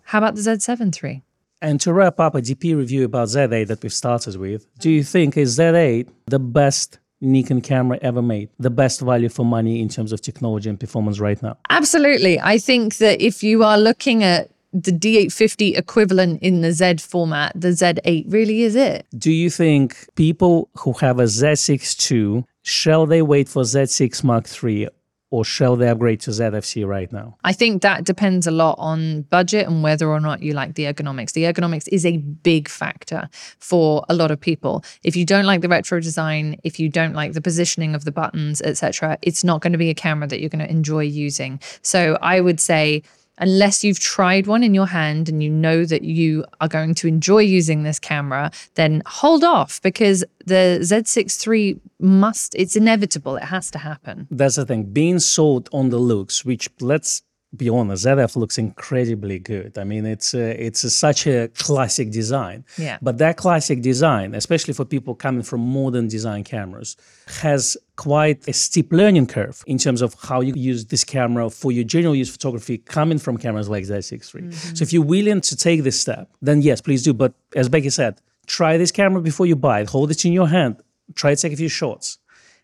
How 0.04 0.20
about 0.20 0.36
the 0.36 0.42
Z7 0.42 1.04
III? 1.04 1.24
And 1.62 1.80
to 1.82 1.94
wrap 1.94 2.20
up 2.20 2.36
a 2.36 2.42
DP 2.42 2.76
review 2.76 3.06
about 3.06 3.30
Z8 3.30 3.68
that 3.68 3.82
we've 3.84 3.94
started 3.94 4.36
with, 4.36 4.68
do 4.80 4.90
you 4.90 5.04
think 5.04 5.38
is 5.38 5.58
Z8 5.58 6.10
the 6.26 6.40
best 6.40 7.00
Nikon 7.22 7.62
camera 7.62 7.98
ever 8.02 8.22
made, 8.22 8.50
the 8.60 8.70
best 8.70 9.00
value 9.00 9.30
for 9.30 9.46
money 9.46 9.82
in 9.82 9.88
terms 9.88 10.12
of 10.12 10.22
technology 10.22 10.70
and 10.70 10.78
performance 10.78 11.20
right 11.20 11.42
now? 11.42 11.58
Absolutely. 11.70 12.40
I 12.40 12.58
think 12.58 12.98
that 12.98 13.22
if 13.22 13.44
you 13.44 13.64
are 13.64 13.78
looking 13.78 14.24
at 14.24 14.52
the 14.74 14.92
D850 14.92 15.78
equivalent 15.78 16.42
in 16.42 16.62
the 16.62 16.72
Z 16.72 16.98
format, 16.98 17.54
the 17.56 17.70
Z8 17.70 18.32
really 18.32 18.64
is 18.64 18.76
it. 18.76 19.06
Do 19.18 19.32
you 19.32 19.50
think 19.50 20.08
people 20.16 20.70
who 20.80 20.94
have 20.94 21.20
a 21.20 21.24
Z6 21.24 22.12
II, 22.12 22.46
shall 22.64 23.06
they 23.06 23.22
wait 23.22 23.48
for 23.48 23.62
Z6 23.64 24.24
Mark 24.24 24.48
III 24.64 24.90
or 25.34 25.44
shall 25.44 25.76
they 25.76 25.90
upgrade 25.90 26.20
to 26.20 26.30
ZFC 26.30 26.86
right 26.86 27.12
now? 27.12 27.36
I 27.44 27.54
think 27.54 27.82
that 27.82 28.04
depends 28.04 28.46
a 28.46 28.52
lot 28.52 28.76
on 28.78 29.24
budget 29.24 29.66
and 29.68 29.82
whether 29.82 30.08
or 30.08 30.20
not 30.20 30.44
you 30.44 30.54
like 30.54 30.76
the 30.76 30.84
ergonomics. 30.84 31.32
The 31.32 31.46
ergonomics 31.46 31.88
is 31.92 32.06
a 32.06 32.18
big 32.18 32.70
factor 32.70 33.28
for 33.58 34.06
a 34.10 34.14
lot 34.14 34.30
of 34.30 34.40
people. 34.40 34.86
If 35.04 35.16
you 35.16 35.26
don't 35.26 35.46
like 35.46 35.62
the 35.62 35.70
retro 35.70 36.00
design, 36.00 36.58
if 36.64 36.80
you 36.80 36.88
don't 36.88 37.14
like 37.14 37.34
the 37.34 37.42
positioning 37.42 37.96
of 37.96 38.06
the 38.06 38.12
buttons, 38.12 38.62
etc., 38.62 39.18
it's 39.24 39.44
not 39.44 39.62
going 39.62 39.72
to 39.72 39.80
be 39.80 39.90
a 39.90 39.96
camera 39.96 40.28
that 40.28 40.40
you're 40.40 40.52
going 40.52 40.64
to 40.64 40.70
enjoy 40.70 41.02
using. 41.02 41.60
So 41.82 42.20
I 42.22 42.40
would 42.40 42.60
say 42.60 43.02
unless 43.38 43.84
you've 43.84 44.00
tried 44.00 44.48
one 44.48 44.64
in 44.64 44.74
your 44.74 44.88
hand 44.88 45.30
and 45.30 45.44
you 45.44 45.50
know 45.50 45.86
that 45.86 46.04
you 46.04 46.46
are 46.62 46.68
going 46.68 46.94
to 46.96 47.08
enjoy 47.08 47.40
using 47.40 47.84
this 47.84 48.00
camera, 48.00 48.52
then 48.76 49.02
hold 49.06 49.44
off 49.44 49.82
because 49.82 50.24
the 50.46 50.80
Z6 50.82 51.48
III 51.48 51.80
must, 52.00 52.56
it's 52.56 52.76
inevitable. 52.76 53.36
It 53.38 53.44
has 53.44 53.72
to 53.72 53.80
happen. 53.80 54.28
That's 54.30 54.56
the 54.56 54.66
thing. 54.66 54.84
Being 54.84 55.20
sold 55.20 55.70
on 55.72 55.90
the 55.90 55.98
looks, 55.98 56.46
which 56.46 56.70
let's 56.80 57.24
be 57.56 57.70
honest, 57.70 58.06
ZF 58.06 58.36
looks 58.36 58.58
incredibly 58.58 59.40
good. 59.40 59.78
I 59.78 59.84
mean, 59.84 60.06
it's 60.06 60.34
a, 60.34 60.64
it's 60.64 60.84
a, 60.84 60.90
such 60.90 61.28
a 61.28 61.50
classic 61.50 62.12
design. 62.12 62.66
Yeah. 62.78 62.98
But 63.02 63.20
that 63.20 63.38
classic 63.38 63.82
design, 63.82 64.34
especially 64.34 64.74
for 64.74 64.86
people 64.86 65.14
coming 65.14 65.44
from 65.44 65.62
modern 65.62 66.08
design 66.08 66.44
cameras, 66.44 66.98
has 67.42 67.78
quite 67.96 68.48
a 68.48 68.54
steep 68.54 68.92
learning 68.92 69.28
curve 69.28 69.64
in 69.68 69.78
terms 69.78 70.02
of 70.02 70.16
how 70.20 70.42
you 70.42 70.54
use 70.56 70.86
this 70.86 71.04
camera 71.04 71.50
for 71.50 71.72
your 71.72 71.84
general 71.84 72.16
use 72.16 72.30
photography 72.30 72.78
coming 72.80 73.20
from 73.20 73.38
cameras 73.38 73.70
like 73.70 73.84
Z6 73.84 74.14
III. 74.36 74.42
Mm-hmm. 74.42 74.76
So 74.76 74.82
if 74.84 74.92
you're 74.92 75.04
willing 75.04 75.42
to 75.42 75.56
take 75.56 75.84
this 75.84 76.00
step, 76.00 76.30
then 76.42 76.62
yes, 76.62 76.82
please 76.82 77.04
do. 77.04 77.14
But 77.14 77.34
as 77.56 77.70
Becky 77.70 77.90
said, 77.90 78.20
try 78.48 78.78
this 78.78 78.92
camera 78.92 79.22
before 79.22 79.46
you 79.46 79.56
buy 79.56 79.82
it. 79.82 79.90
Hold 79.90 80.12
it 80.12 80.26
in 80.26 80.34
your 80.34 80.48
hand. 80.48 80.82
Try 81.16 81.36
to 81.36 81.42
take 81.42 81.54
a 81.54 81.58
few 81.58 81.70
shots 81.70 82.18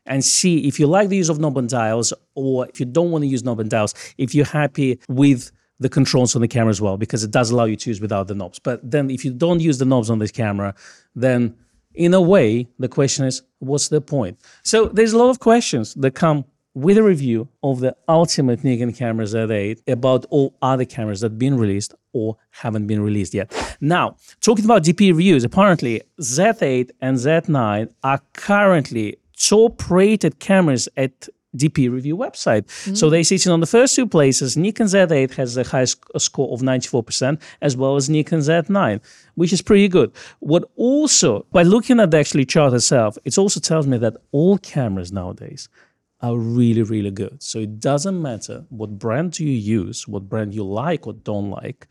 and 0.05 0.25
see 0.25 0.67
if 0.67 0.79
you 0.79 0.87
like 0.87 1.09
the 1.09 1.17
use 1.17 1.29
of 1.29 1.39
knob 1.39 1.57
and 1.57 1.69
dials 1.69 2.11
or 2.33 2.67
if 2.67 2.79
you 2.79 2.85
don't 2.85 3.11
want 3.11 3.23
to 3.23 3.27
use 3.27 3.43
knob 3.43 3.59
and 3.59 3.69
dials, 3.69 3.93
if 4.17 4.33
you're 4.33 4.45
happy 4.45 4.99
with 5.07 5.51
the 5.79 5.89
controls 5.89 6.35
on 6.35 6.41
the 6.41 6.47
camera 6.47 6.71
as 6.71 6.81
well, 6.81 6.97
because 6.97 7.23
it 7.23 7.31
does 7.31 7.51
allow 7.51 7.65
you 7.65 7.75
to 7.75 7.89
use 7.89 8.01
without 8.01 8.27
the 8.27 8.35
knobs. 8.35 8.59
But 8.59 8.89
then 8.89 9.09
if 9.09 9.23
you 9.23 9.31
don't 9.31 9.61
use 9.61 9.77
the 9.77 9.85
knobs 9.85 10.09
on 10.09 10.19
this 10.19 10.31
camera, 10.31 10.73
then 11.15 11.55
in 11.99 12.13
a 12.13 12.21
way, 12.21 12.65
the 12.79 12.87
question 12.87 13.25
is, 13.25 13.43
what's 13.59 13.89
the 13.89 13.99
point? 13.99 14.39
So 14.63 14.85
there's 14.85 15.11
a 15.11 15.17
lot 15.17 15.29
of 15.29 15.39
questions 15.39 15.93
that 15.95 16.11
come 16.15 16.45
with 16.73 16.97
a 16.97 17.03
review 17.03 17.49
of 17.61 17.81
the 17.81 17.93
ultimate 18.07 18.63
Nikon 18.63 18.93
camera 18.93 19.25
Z8 19.25 19.81
about 19.85 20.25
all 20.29 20.55
other 20.61 20.85
cameras 20.85 21.19
that 21.19 21.31
have 21.31 21.39
been 21.39 21.57
released 21.57 21.93
or 22.13 22.37
haven't 22.51 22.87
been 22.87 23.01
released 23.01 23.33
yet. 23.33 23.51
Now, 23.81 24.15
talking 24.39 24.63
about 24.63 24.83
DP 24.83 25.09
reviews, 25.09 25.43
apparently 25.43 26.01
Z8 26.21 26.91
and 27.01 27.17
Z9 27.17 27.89
are 28.01 28.21
currently 28.31 29.17
top 29.37 29.91
rated 29.91 30.39
cameras 30.39 30.87
at 30.95 31.27
DP 31.55 31.91
review 31.91 32.15
website. 32.15 32.63
Mm-hmm. 32.63 32.95
So 32.95 33.09
they 33.09 33.23
sit 33.23 33.45
in 33.45 33.51
on 33.51 33.59
the 33.59 33.65
first 33.65 33.95
two 33.95 34.07
places. 34.07 34.55
Nikon 34.55 34.87
Z8 34.87 35.33
has 35.35 35.55
the 35.55 35.63
highest 35.63 36.03
score 36.17 36.53
of 36.53 36.61
94%, 36.61 37.41
as 37.61 37.75
well 37.75 37.95
as 37.95 38.09
Nikon 38.09 38.39
Z9, 38.39 39.01
which 39.35 39.53
is 39.53 39.61
pretty 39.61 39.87
good. 39.87 40.11
What 40.39 40.69
also, 40.75 41.45
by 41.51 41.63
looking 41.63 41.99
at 41.99 42.11
the 42.11 42.19
actually 42.19 42.45
chart 42.45 42.73
itself, 42.73 43.17
it 43.25 43.37
also 43.37 43.59
tells 43.59 43.87
me 43.87 43.97
that 43.97 44.17
all 44.31 44.57
cameras 44.59 45.11
nowadays 45.11 45.69
are 46.21 46.37
really, 46.37 46.83
really 46.83 47.11
good. 47.11 47.41
So 47.41 47.59
it 47.59 47.79
doesn't 47.79 48.21
matter 48.21 48.65
what 48.69 48.99
brand 48.99 49.33
do 49.33 49.45
you 49.45 49.57
use, 49.81 50.07
what 50.07 50.27
brand 50.29 50.53
you 50.53 50.63
like 50.63 51.07
or 51.07 51.13
don't 51.13 51.49
like, 51.49 51.87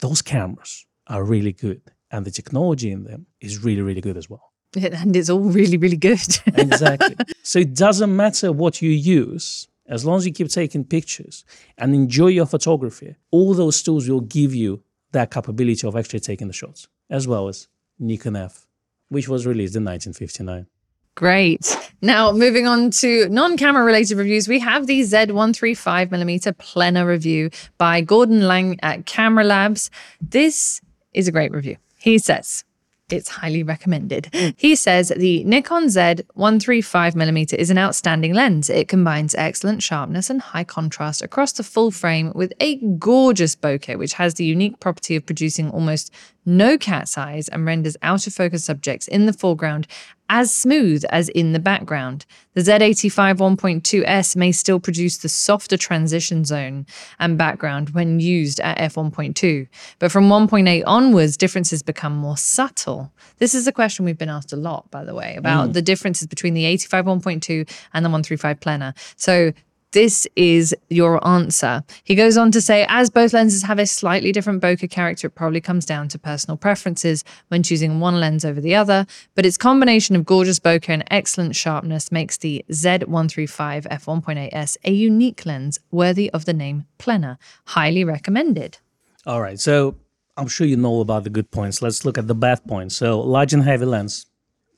those 0.00 0.22
cameras 0.22 0.86
are 1.08 1.24
really 1.24 1.52
good. 1.52 1.82
And 2.10 2.24
the 2.24 2.30
technology 2.30 2.92
in 2.92 3.04
them 3.04 3.26
is 3.40 3.64
really, 3.64 3.82
really 3.82 4.00
good 4.00 4.16
as 4.16 4.30
well. 4.30 4.53
and 4.82 5.14
it's 5.16 5.30
all 5.30 5.40
really, 5.40 5.76
really 5.76 5.96
good. 5.96 6.20
exactly. 6.46 7.16
So 7.42 7.60
it 7.60 7.74
doesn't 7.74 8.14
matter 8.14 8.52
what 8.52 8.82
you 8.82 8.90
use, 8.90 9.68
as 9.86 10.04
long 10.04 10.18
as 10.18 10.26
you 10.26 10.32
keep 10.32 10.48
taking 10.48 10.84
pictures 10.84 11.44
and 11.78 11.94
enjoy 11.94 12.28
your 12.28 12.46
photography, 12.46 13.16
all 13.30 13.54
those 13.54 13.82
tools 13.82 14.08
will 14.08 14.20
give 14.20 14.54
you 14.54 14.82
that 15.12 15.30
capability 15.30 15.86
of 15.86 15.96
actually 15.96 16.20
taking 16.20 16.48
the 16.48 16.52
shots, 16.52 16.88
as 17.10 17.28
well 17.28 17.48
as 17.48 17.68
Nikon 17.98 18.36
F, 18.36 18.66
which 19.08 19.28
was 19.28 19.46
released 19.46 19.76
in 19.76 19.84
1959. 19.84 20.66
Great. 21.14 21.76
Now, 22.02 22.32
moving 22.32 22.66
on 22.66 22.90
to 22.90 23.28
non 23.28 23.56
camera 23.56 23.84
related 23.84 24.18
reviews, 24.18 24.48
we 24.48 24.58
have 24.58 24.88
the 24.88 25.00
Z135mm 25.02 26.58
Plena 26.58 27.06
review 27.06 27.50
by 27.78 28.00
Gordon 28.00 28.48
Laing 28.48 28.80
at 28.82 29.06
Camera 29.06 29.44
Labs. 29.44 29.90
This 30.20 30.80
is 31.12 31.28
a 31.28 31.32
great 31.32 31.52
review. 31.52 31.76
He 31.96 32.18
says, 32.18 32.64
it's 33.10 33.28
highly 33.28 33.62
recommended. 33.62 34.28
He 34.56 34.74
says 34.74 35.12
the 35.14 35.44
Nikon 35.44 35.88
Z 35.90 36.00
135mm 36.36 37.54
is 37.54 37.70
an 37.70 37.78
outstanding 37.78 38.32
lens. 38.32 38.70
It 38.70 38.88
combines 38.88 39.34
excellent 39.34 39.82
sharpness 39.82 40.30
and 40.30 40.40
high 40.40 40.64
contrast 40.64 41.20
across 41.20 41.52
the 41.52 41.62
full 41.62 41.90
frame 41.90 42.32
with 42.34 42.52
a 42.60 42.76
gorgeous 42.98 43.54
bokeh, 43.56 43.98
which 43.98 44.14
has 44.14 44.34
the 44.34 44.44
unique 44.44 44.80
property 44.80 45.16
of 45.16 45.26
producing 45.26 45.70
almost 45.70 46.12
no 46.46 46.78
cat's 46.78 47.16
eyes 47.18 47.48
and 47.48 47.66
renders 47.66 47.96
out 48.02 48.26
of 48.26 48.34
focus 48.34 48.64
subjects 48.64 49.08
in 49.08 49.26
the 49.26 49.32
foreground 49.32 49.86
as 50.30 50.52
smooth 50.52 51.04
as 51.10 51.28
in 51.30 51.52
the 51.52 51.58
background. 51.58 52.26
The 52.54 52.62
Z85 52.62 53.36
1.2S 53.36 54.36
may 54.36 54.52
still 54.52 54.80
produce 54.80 55.18
the 55.18 55.28
softer 55.28 55.76
transition 55.76 56.44
zone 56.44 56.86
and 57.18 57.36
background 57.36 57.90
when 57.90 58.20
used 58.20 58.60
at 58.60 58.78
f1.2, 58.78 59.68
but 59.98 60.12
from 60.12 60.28
1.8 60.28 60.82
onwards, 60.86 61.36
differences 61.36 61.82
become 61.82 62.16
more 62.16 62.36
subtle. 62.36 63.12
This 63.38 63.54
is 63.54 63.66
a 63.66 63.72
question 63.72 64.04
we've 64.04 64.18
been 64.18 64.28
asked 64.28 64.52
a 64.52 64.56
lot, 64.56 64.90
by 64.90 65.04
the 65.04 65.14
way, 65.14 65.36
about 65.36 65.70
mm. 65.70 65.72
the 65.72 65.82
differences 65.82 66.26
between 66.26 66.54
the 66.54 66.64
85 66.64 67.04
1.2 67.04 67.68
and 67.92 68.04
the 68.04 68.08
135 68.08 68.60
Plena. 68.60 68.94
So 69.16 69.52
this 69.94 70.26
is 70.34 70.74
your 70.90 71.24
answer. 71.26 71.82
He 72.02 72.16
goes 72.16 72.36
on 72.36 72.50
to 72.50 72.60
say, 72.60 72.84
as 72.88 73.10
both 73.10 73.32
lenses 73.32 73.62
have 73.62 73.78
a 73.78 73.86
slightly 73.86 74.32
different 74.32 74.60
bokeh 74.60 74.90
character, 74.90 75.28
it 75.28 75.36
probably 75.36 75.60
comes 75.60 75.86
down 75.86 76.08
to 76.08 76.18
personal 76.18 76.56
preferences 76.56 77.24
when 77.48 77.62
choosing 77.62 78.00
one 78.00 78.18
lens 78.18 78.44
over 78.44 78.60
the 78.60 78.74
other, 78.74 79.06
but 79.36 79.46
its 79.46 79.56
combination 79.56 80.16
of 80.16 80.26
gorgeous 80.26 80.58
bokeh 80.58 80.88
and 80.88 81.04
excellent 81.12 81.54
sharpness 81.54 82.10
makes 82.10 82.36
the 82.36 82.64
Z135 82.70 83.86
f1.8s 83.86 84.76
a 84.84 84.92
unique 84.92 85.46
lens 85.46 85.78
worthy 85.92 86.28
of 86.30 86.44
the 86.44 86.52
name 86.52 86.86
Plena. 86.98 87.38
Highly 87.66 88.02
recommended. 88.02 88.78
All 89.26 89.40
right, 89.40 89.60
so 89.60 89.96
I'm 90.36 90.48
sure 90.48 90.66
you 90.66 90.76
know 90.76 91.00
about 91.00 91.22
the 91.22 91.30
good 91.30 91.52
points. 91.52 91.80
Let's 91.82 92.04
look 92.04 92.18
at 92.18 92.26
the 92.26 92.34
bad 92.34 92.66
points. 92.66 92.96
So, 92.96 93.20
large 93.20 93.52
and 93.54 93.62
heavy 93.62 93.86
lens, 93.86 94.26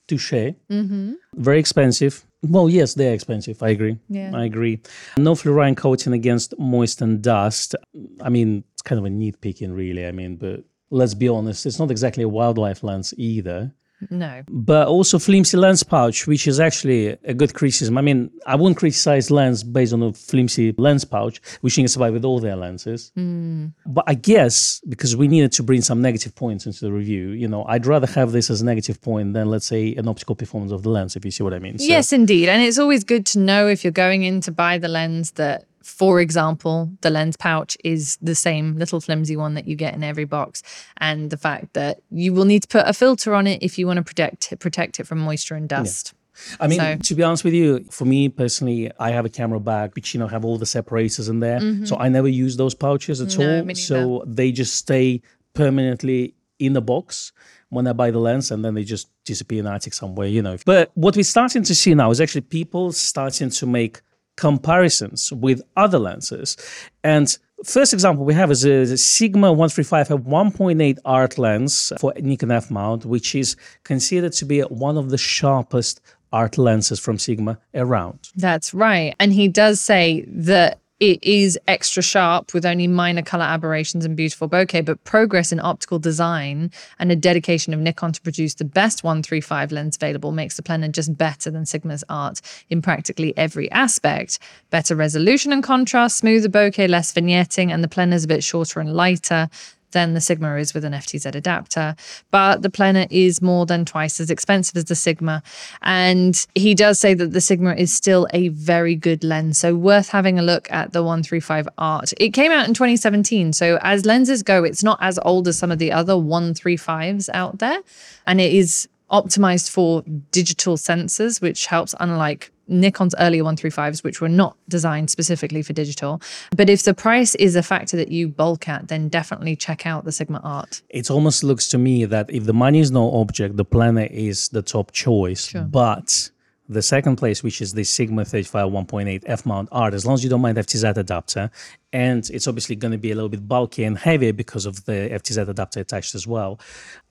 touche. 0.07 0.33
Mm-hmm. 0.71 1.15
Very 1.35 1.59
expensive. 1.59 2.27
Well, 2.49 2.69
yes, 2.69 2.95
they're 2.95 3.15
expensive. 3.15 3.63
I 3.63 3.71
agree. 3.71 3.99
Yeah. 4.09 4.33
I 4.35 4.45
agree. 4.45 4.81
No 5.17 5.35
fluorine 5.35 5.75
coating 5.75 6.13
against 6.13 6.59
moist 6.59 7.01
and 7.03 7.23
dust. 7.23 7.75
I 8.21 8.29
mean, 8.29 8.65
it's 8.73 8.83
kind 8.83 8.99
of 8.99 9.05
a 9.05 9.09
nitpicking, 9.09 9.75
really. 9.75 10.07
I 10.07 10.13
mean, 10.13 10.37
but 10.37 10.65
let's 10.91 11.15
be 11.15 11.29
honest, 11.29 11.67
it's 11.67 11.79
not 11.79 11.91
exactly 11.91 12.23
a 12.23 12.29
wildlife 12.29 12.83
lens 12.83 13.15
either. 13.17 13.73
No. 14.11 14.43
But 14.49 14.89
also 14.89 15.19
flimsy 15.19 15.57
lens 15.57 15.83
pouch, 15.83 16.27
which 16.27 16.47
is 16.47 16.61
actually 16.61 17.09
a 17.25 17.35
good 17.35 17.55
criticism. 17.55 17.97
I 17.97 18.03
mean, 18.03 18.31
I 18.47 18.55
wouldn't 18.55 18.77
criticize 18.77 19.31
lens 19.31 19.63
based 19.63 19.93
on 19.93 20.03
a 20.03 20.13
flimsy 20.13 20.75
lens 20.77 21.05
pouch, 21.05 21.41
which 21.61 21.79
you 21.79 21.89
survive 21.89 22.13
with 22.13 22.25
all 22.25 22.39
their 22.41 22.57
lenses. 22.57 23.13
Mm. 23.17 23.73
But 23.87 24.05
I 24.07 24.15
guess 24.15 24.81
because 24.89 25.17
we 25.17 25.29
needed 25.29 25.53
to 25.53 25.63
bring 25.63 25.83
some 25.83 26.03
negative 26.03 26.35
points 26.35 26.67
into 26.67 26.81
the 26.81 26.93
review, 26.93 27.31
you 27.31 27.49
know, 27.49 27.65
I'd 27.67 27.87
rather 27.87 28.07
have 28.09 28.33
this 28.33 28.51
as 28.51 28.61
a 28.61 28.65
negative 28.65 29.01
point 29.01 29.33
than 29.33 29.49
let's 29.49 29.67
say 29.67 29.95
an 29.95 30.09
optical 30.09 30.35
performance 30.35 30.73
of 30.73 30.83
the 30.83 30.91
lens, 30.91 31.17
if 31.17 31.25
you 31.25 31.31
see 31.31 31.43
what 31.43 31.55
I 31.55 31.59
mean. 31.59 31.79
So, 31.79 31.87
yes, 31.87 32.13
indeed. 32.13 32.49
And 32.49 32.63
it's 32.63 32.79
always 32.79 33.05
good 33.05 33.27
to 33.27 33.39
know 33.39 33.67
if 33.69 33.85
you're 33.85 33.93
going 33.93 34.23
in 34.25 34.41
to 34.43 34.53
buy 34.53 34.79
the 34.79 34.89
lens 34.89 35.33
that 35.33 35.65
for 35.87 36.20
example, 36.20 36.90
the 37.01 37.11
lens 37.11 37.37
pouch 37.37 37.77
is 37.85 38.18
the 38.20 38.35
same 38.35 38.77
little 38.77 39.01
flimsy 39.01 39.37
one 39.37 39.55
that 39.55 39.68
you 39.68 39.77
get 39.77 39.94
in 39.94 40.03
every 40.03 40.25
box, 40.25 40.62
and 40.96 41.31
the 41.31 41.37
fact 41.37 41.75
that 41.75 42.01
you 42.11 42.35
will 42.35 42.44
need 42.44 42.62
to 42.62 42.68
put 42.68 42.88
a 42.88 42.92
filter 42.92 43.35
on 43.35 43.46
it 43.46 43.62
if 43.62 43.79
you 43.79 43.87
want 43.87 43.99
to 43.99 44.03
protect 44.03 44.59
protect 44.59 44.99
it 44.99 45.07
from 45.07 45.20
moisture 45.20 45.55
and 45.55 45.68
dust. 45.68 46.12
Yeah. 46.12 46.57
I 46.61 46.66
mean, 46.66 46.81
so, 46.81 46.96
to 46.96 47.14
be 47.14 47.22
honest 47.22 47.44
with 47.44 47.55
you, 47.55 47.85
for 47.90 48.05
me 48.05 48.29
personally, 48.29 48.90
I 48.99 49.11
have 49.11 49.25
a 49.25 49.29
camera 49.29 49.61
bag 49.61 49.94
which 49.94 50.12
you 50.12 50.18
know 50.18 50.27
have 50.27 50.44
all 50.44 50.59
the 50.59 50.66
separators 50.66 51.29
in 51.29 51.38
there, 51.38 51.61
mm-hmm. 51.61 51.85
so 51.85 51.96
I 51.96 52.09
never 52.09 52.29
use 52.29 52.57
those 52.57 52.75
pouches 52.75 53.20
at 53.20 53.38
no, 53.38 53.61
all. 53.61 53.75
So 53.75 54.25
they 54.27 54.51
just 54.51 54.75
stay 54.75 55.22
permanently 55.55 56.35
in 56.59 56.72
the 56.72 56.83
box 56.83 57.33
when 57.68 57.87
I 57.87 57.92
buy 57.92 58.11
the 58.11 58.18
lens, 58.18 58.51
and 58.51 58.64
then 58.64 58.75
they 58.75 58.83
just 58.83 59.09
disappear 59.25 59.61
in 59.61 59.66
the 59.66 59.72
attic 59.72 59.94
somewhere, 59.94 60.27
you 60.27 60.42
know. 60.42 60.57
But 60.66 60.90
what 60.94 61.14
we're 61.14 61.22
starting 61.22 61.62
to 61.62 61.75
see 61.77 61.94
now 61.94 62.11
is 62.11 62.20
actually 62.20 62.42
people 62.42 62.90
starting 62.90 63.51
to 63.51 63.66
make 63.66 64.01
comparisons 64.37 65.33
with 65.33 65.62
other 65.77 65.99
lenses. 65.99 66.57
And 67.03 67.37
first 67.64 67.92
example 67.92 68.25
we 68.25 68.35
have 68.35 68.51
is 68.51 68.64
a 68.64 68.96
Sigma 68.96 69.53
135 69.53 70.11
f 70.11 70.18
1.8 70.18 70.99
art 71.05 71.38
lens 71.38 71.92
for 71.99 72.12
Nikon 72.20 72.51
F 72.51 72.70
mount, 72.70 73.05
which 73.05 73.35
is 73.35 73.57
considered 73.85 74.33
to 74.35 74.44
be 74.44 74.61
one 74.61 74.96
of 74.96 75.11
the 75.11 75.18
sharpest 75.18 76.01
art 76.33 76.59
lenses 76.59 77.01
from 77.01 77.18
Sigma 77.18 77.59
around. 77.75 78.31
That's 78.37 78.75
right. 78.75 79.14
And 79.18 79.33
he 79.33 79.49
does 79.49 79.81
say 79.81 80.25
that 80.29 80.81
it 80.99 81.23
is 81.23 81.59
extra 81.69 82.03
sharp 82.03 82.55
with 82.55 82.65
only 82.65 82.87
minor 82.87 83.21
color 83.21 83.45
aberrations 83.45 84.07
and 84.07 84.17
beautiful 84.17 84.49
bokeh, 84.49 84.85
but 84.85 85.03
progress 85.05 85.53
in 85.53 85.61
optical 85.61 85.99
design 85.99 86.71
and 86.99 87.13
a 87.13 87.17
dedication 87.17 87.75
of 87.75 87.81
Nikon 87.81 88.13
to 88.13 88.21
produce 88.23 88.55
the 88.55 88.65
best 88.65 89.05
135 89.05 89.73
lens 89.73 89.97
available 89.97 90.33
makes 90.33 90.57
the 90.57 90.63
Plena 90.63 90.89
just 90.89 91.17
better 91.19 91.51
than 91.51 91.67
Sigma's 91.67 92.03
art 92.09 92.41
in 92.71 92.81
practically 92.81 93.37
every 93.37 93.71
aspect. 93.73 94.39
Better 94.71 94.97
resolution 94.97 95.53
and 95.53 95.63
contrast, 95.63 96.17
smoother 96.17 96.49
bokeh, 96.49 96.89
less 96.89 97.13
vignetting, 97.13 97.71
and 97.71 97.85
the 97.85 97.89
Plena 97.89 98.17
is 98.17 98.25
a 98.25 98.29
bit 98.29 98.43
shorter 98.43 98.81
and 98.81 98.95
lighter 98.95 99.51
than 99.92 100.14
the 100.14 100.20
Sigma 100.20 100.57
is 100.57 100.75
with 100.75 100.85
an 100.85 100.92
FTZ 100.92 101.35
adapter. 101.35 101.96
But 102.31 102.62
the 102.62 102.70
Plena 102.70 103.07
is 103.11 103.40
more 103.42 103.66
than 103.66 103.85
twice 103.85 104.20
as 104.20 104.31
expensive 104.31 104.77
as 104.77 104.85
the 104.85 104.94
Sigma. 104.94 105.42
And 105.83 106.46
he 106.55 106.75
does 106.75 106.99
say 107.01 107.14
that 107.14 107.33
the 107.33 107.40
Sigma 107.40 107.75
is 107.75 107.92
still 107.92 108.27
a 108.33 108.49
very 108.49 108.94
good 108.94 109.25
lens. 109.25 109.59
So 109.59 109.75
worth 109.75 110.09
having 110.09 110.38
a 110.38 110.42
look 110.42 110.70
at 110.70 110.92
the 110.92 111.03
135 111.03 111.68
Art. 111.79 112.12
It 112.18 112.31
came 112.31 112.53
out 112.53 112.68
in 112.68 112.75
2017. 112.75 113.53
So 113.53 113.79
as 113.83 114.07
lenses 114.07 114.42
go, 114.42 114.64
it's 114.64 114.83
not 114.83 114.99
as 115.01 115.18
old 115.25 115.49
as 115.49 115.59
some 115.59 115.70
of 115.70 115.79
the 115.79 115.92
other 115.92 116.14
135s 116.14 117.29
out 117.33 117.59
there. 117.59 117.81
And 118.27 118.40
it 118.40 118.53
is 118.53 118.88
optimized 119.11 119.70
for 119.70 120.03
digital 120.33 120.77
sensors, 120.77 121.40
which 121.40 121.66
helps, 121.66 121.94
unlike 122.01 122.51
Nikon's 122.69 123.15
earlier 123.19 123.45
135s, 123.45 124.03
which 124.03 124.21
were 124.21 124.29
not 124.29 124.57
designed 124.69 125.11
specifically 125.11 125.63
for 125.63 125.73
digital. 125.73 126.21
But 126.57 126.69
if 126.69 126.83
the 126.83 126.95
price 126.95 127.35
is 127.37 127.57
a 127.57 127.63
factor 127.63 127.97
that 127.97 128.11
you 128.11 128.29
bulk 128.29 128.69
at, 128.69 128.89
then 128.89 129.09
definitely 129.09 129.57
check 129.57 129.87
out 129.87 130.05
the 130.05 130.13
Sigma 130.13 130.41
Art. 130.43 130.83
It 130.89 131.11
almost 131.11 131.45
looks 131.45 131.69
to 131.69 131.79
me 131.79 132.05
that 132.07 132.31
if 132.31 132.45
the 132.45 132.55
money 132.55 132.81
is 132.81 132.91
no 132.91 133.13
object, 133.21 133.57
the 133.57 133.65
Plena 133.65 134.09
is 134.11 134.49
the 134.49 134.63
top 134.63 134.93
choice. 134.93 135.49
Sure. 135.49 135.63
But 135.63 136.31
the 136.69 136.83
second 136.83 137.17
place, 137.17 137.43
which 137.43 137.61
is 137.61 137.73
the 137.73 137.85
Sigma 137.85 138.25
35 138.25 138.71
1.8 138.71 139.23
F 139.27 139.47
mount 139.47 139.69
art, 139.71 139.95
as 139.95 140.05
long 140.05 140.15
as 140.15 140.25
you 140.25 140.31
don't 140.31 140.41
mind 140.41 140.59
FTZ 140.59 140.97
adapter, 140.97 141.51
and 141.93 142.29
it's 142.31 142.49
obviously 142.49 142.75
going 142.77 142.93
to 142.93 142.99
be 142.99 143.13
a 143.13 143.15
little 143.15 143.29
bit 143.29 143.47
bulky 143.47 143.85
and 143.85 143.97
heavier 143.97 144.33
because 144.33 144.67
of 144.67 144.85
the 144.85 145.09
FTZ 145.13 145.49
adapter 145.49 145.81
attached 145.81 146.15
as 146.15 146.27
well. 146.27 146.59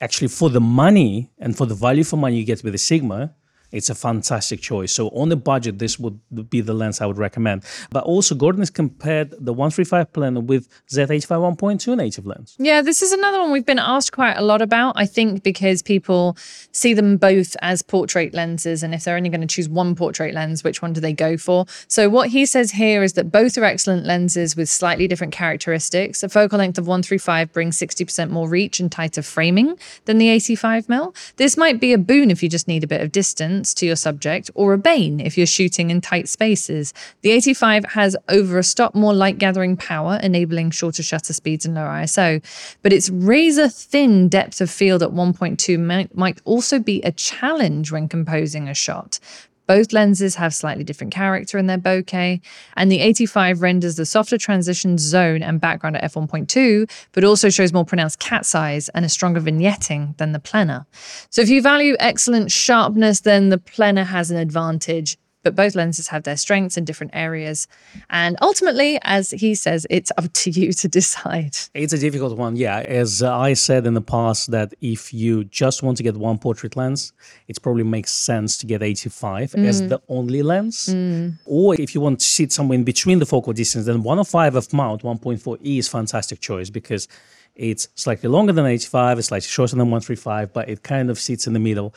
Actually, 0.00 0.28
for 0.28 0.50
the 0.50 0.60
money 0.60 1.30
and 1.38 1.56
for 1.56 1.66
the 1.66 1.74
value 1.74 2.04
for 2.04 2.16
money 2.16 2.36
you 2.36 2.44
get 2.44 2.62
with 2.62 2.74
the 2.74 2.78
Sigma, 2.78 3.34
it's 3.72 3.90
a 3.90 3.94
fantastic 3.94 4.60
choice. 4.60 4.92
So 4.92 5.08
on 5.08 5.28
the 5.28 5.36
budget, 5.36 5.78
this 5.78 5.98
would 5.98 6.20
be 6.50 6.60
the 6.60 6.74
lens 6.74 7.00
I 7.00 7.06
would 7.06 7.18
recommend. 7.18 7.64
But 7.90 8.04
also, 8.04 8.34
Gordon 8.34 8.60
has 8.60 8.70
compared 8.70 9.30
the 9.30 9.52
135 9.52 10.12
Plena 10.12 10.40
with 10.40 10.68
Z85 10.88 11.56
1.2 11.56 11.96
native 11.96 12.26
lens. 12.26 12.56
Yeah, 12.58 12.82
this 12.82 13.02
is 13.02 13.12
another 13.12 13.40
one 13.40 13.50
we've 13.50 13.66
been 13.66 13.78
asked 13.78 14.12
quite 14.12 14.36
a 14.36 14.42
lot 14.42 14.62
about. 14.62 14.94
I 14.96 15.06
think 15.06 15.42
because 15.42 15.82
people 15.82 16.36
see 16.72 16.94
them 16.94 17.16
both 17.16 17.56
as 17.62 17.82
portrait 17.82 18.34
lenses, 18.34 18.82
and 18.82 18.94
if 18.94 19.04
they're 19.04 19.16
only 19.16 19.28
going 19.28 19.40
to 19.40 19.46
choose 19.46 19.68
one 19.68 19.94
portrait 19.94 20.34
lens, 20.34 20.62
which 20.62 20.82
one 20.82 20.92
do 20.92 21.00
they 21.00 21.12
go 21.12 21.36
for? 21.36 21.66
So 21.88 22.08
what 22.08 22.30
he 22.30 22.46
says 22.46 22.70
here 22.72 23.02
is 23.02 23.14
that 23.14 23.32
both 23.32 23.58
are 23.58 23.64
excellent 23.64 24.06
lenses 24.06 24.56
with 24.56 24.68
slightly 24.68 25.08
different 25.08 25.32
characteristics. 25.32 26.22
A 26.22 26.28
focal 26.28 26.58
length 26.58 26.78
of 26.78 26.86
135 26.86 27.52
brings 27.52 27.78
60% 27.78 28.30
more 28.30 28.48
reach 28.48 28.80
and 28.80 28.90
tighter 28.90 29.22
framing 29.22 29.78
than 30.04 30.18
the 30.18 30.28
85 30.28 30.86
mm. 30.86 31.14
This 31.36 31.56
might 31.56 31.80
be 31.80 31.92
a 31.92 31.98
boon 31.98 32.30
if 32.30 32.42
you 32.42 32.48
just 32.48 32.68
need 32.68 32.84
a 32.84 32.86
bit 32.86 33.00
of 33.00 33.12
distance 33.12 33.55
to 33.64 33.86
your 33.86 33.96
subject, 33.96 34.50
or 34.54 34.72
a 34.72 34.78
bane 34.78 35.20
if 35.20 35.36
you're 35.36 35.46
shooting 35.46 35.90
in 35.90 36.00
tight 36.00 36.28
spaces. 36.28 36.92
The 37.22 37.30
85 37.30 37.84
has 37.86 38.16
over 38.28 38.58
a 38.58 38.62
stop 38.62 38.94
more 38.94 39.14
light 39.14 39.38
gathering 39.38 39.76
power, 39.76 40.18
enabling 40.22 40.70
shorter 40.70 41.02
shutter 41.02 41.32
speeds 41.32 41.66
and 41.66 41.74
lower 41.74 41.88
ISO, 41.88 42.42
but 42.82 42.92
its 42.92 43.10
razor 43.10 43.68
thin 43.68 44.28
depth 44.28 44.60
of 44.60 44.70
field 44.70 45.02
at 45.02 45.10
1.2 45.10 45.78
might, 45.78 46.16
might 46.16 46.40
also 46.44 46.78
be 46.78 47.00
a 47.02 47.12
challenge 47.12 47.92
when 47.92 48.08
composing 48.08 48.68
a 48.68 48.74
shot. 48.74 49.18
Both 49.66 49.92
lenses 49.92 50.36
have 50.36 50.54
slightly 50.54 50.84
different 50.84 51.12
character 51.12 51.58
in 51.58 51.66
their 51.66 51.78
bokeh, 51.78 52.40
and 52.76 52.92
the 52.92 53.00
85 53.00 53.62
renders 53.62 53.96
the 53.96 54.06
softer 54.06 54.38
transition 54.38 54.98
zone 54.98 55.42
and 55.42 55.60
background 55.60 55.96
at 55.96 56.12
f1.2, 56.12 56.90
but 57.12 57.24
also 57.24 57.50
shows 57.50 57.72
more 57.72 57.84
pronounced 57.84 58.18
cat's 58.18 58.54
eyes 58.54 58.88
and 58.90 59.04
a 59.04 59.08
stronger 59.08 59.40
vignetting 59.40 60.16
than 60.18 60.32
the 60.32 60.38
Plena. 60.38 60.86
So 61.30 61.42
if 61.42 61.48
you 61.48 61.60
value 61.62 61.96
excellent 61.98 62.52
sharpness, 62.52 63.20
then 63.20 63.48
the 63.48 63.58
Plena 63.58 64.04
has 64.04 64.30
an 64.30 64.36
advantage 64.36 65.18
but 65.46 65.54
both 65.54 65.76
lenses 65.76 66.08
have 66.08 66.24
their 66.24 66.36
strengths 66.36 66.76
in 66.76 66.84
different 66.84 67.14
areas. 67.14 67.68
And 68.10 68.36
ultimately, 68.42 68.98
as 69.02 69.30
he 69.30 69.54
says, 69.54 69.86
it's 69.88 70.10
up 70.18 70.32
to 70.32 70.50
you 70.50 70.72
to 70.72 70.88
decide. 70.88 71.56
It's 71.72 71.92
a 71.92 71.98
difficult 71.98 72.36
one. 72.36 72.56
Yeah. 72.56 72.78
As 72.80 73.22
I 73.22 73.52
said 73.52 73.86
in 73.86 73.94
the 73.94 74.00
past, 74.00 74.50
that 74.50 74.74
if 74.80 75.14
you 75.14 75.44
just 75.44 75.84
want 75.84 75.98
to 75.98 76.02
get 76.02 76.16
one 76.16 76.38
portrait 76.38 76.74
lens, 76.74 77.12
it 77.46 77.62
probably 77.62 77.84
makes 77.84 78.10
sense 78.10 78.58
to 78.58 78.66
get 78.66 78.82
85 78.82 79.52
mm. 79.52 79.66
as 79.66 79.86
the 79.86 80.02
only 80.08 80.42
lens. 80.42 80.88
Mm. 80.88 81.38
Or 81.44 81.80
if 81.80 81.94
you 81.94 82.00
want 82.00 82.18
to 82.18 82.26
sit 82.26 82.50
somewhere 82.50 82.74
in 82.74 82.82
between 82.82 83.20
the 83.20 83.26
focal 83.26 83.52
distance, 83.52 83.86
then 83.86 84.02
105 84.02 84.56
f 84.56 84.72
mount 84.72 85.02
1.4e 85.02 85.78
is 85.78 85.86
fantastic 85.86 86.40
choice 86.40 86.70
because 86.70 87.06
it's 87.54 87.86
slightly 87.94 88.28
longer 88.28 88.52
than 88.52 88.66
85, 88.66 89.18
it's 89.20 89.28
slightly 89.28 89.46
shorter 89.46 89.76
than 89.76 89.90
135, 89.92 90.52
but 90.52 90.68
it 90.68 90.82
kind 90.82 91.08
of 91.08 91.20
sits 91.20 91.46
in 91.46 91.52
the 91.52 91.60
middle. 91.60 91.94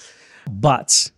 But 0.48 1.10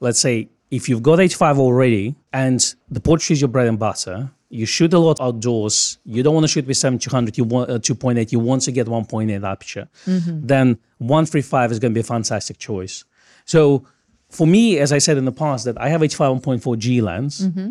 let's 0.00 0.18
say 0.18 0.50
if 0.70 0.88
you've 0.88 1.02
got 1.02 1.18
H5 1.18 1.58
already 1.58 2.14
and 2.32 2.74
the 2.90 3.00
portrait 3.00 3.34
is 3.34 3.40
your 3.40 3.48
bread 3.48 3.66
and 3.66 3.78
butter, 3.78 4.30
you 4.48 4.66
shoot 4.66 4.92
a 4.92 4.98
lot 4.98 5.20
outdoors, 5.20 5.98
you 6.04 6.22
don't 6.22 6.34
want 6.34 6.44
to 6.44 6.48
shoot 6.48 6.66
with 6.66 6.76
7200, 6.76 7.36
you 7.36 7.44
want 7.44 7.70
uh, 7.70 7.78
2.8, 7.78 8.32
you 8.32 8.38
want 8.38 8.62
to 8.62 8.72
get 8.72 8.86
1.8 8.86 9.44
aperture, 9.44 9.88
mm-hmm. 10.06 10.46
then 10.46 10.78
135 10.98 11.72
is 11.72 11.78
going 11.78 11.92
to 11.92 11.94
be 11.94 12.00
a 12.00 12.04
fantastic 12.04 12.58
choice. 12.58 13.04
So 13.44 13.86
for 14.30 14.46
me, 14.46 14.78
as 14.78 14.92
I 14.92 14.98
said 14.98 15.16
in 15.16 15.24
the 15.24 15.32
past, 15.32 15.64
that 15.64 15.80
I 15.80 15.88
have 15.88 16.00
H5 16.00 16.40
1.4G 16.40 17.02
lens. 17.02 17.48
Mm-hmm. 17.48 17.70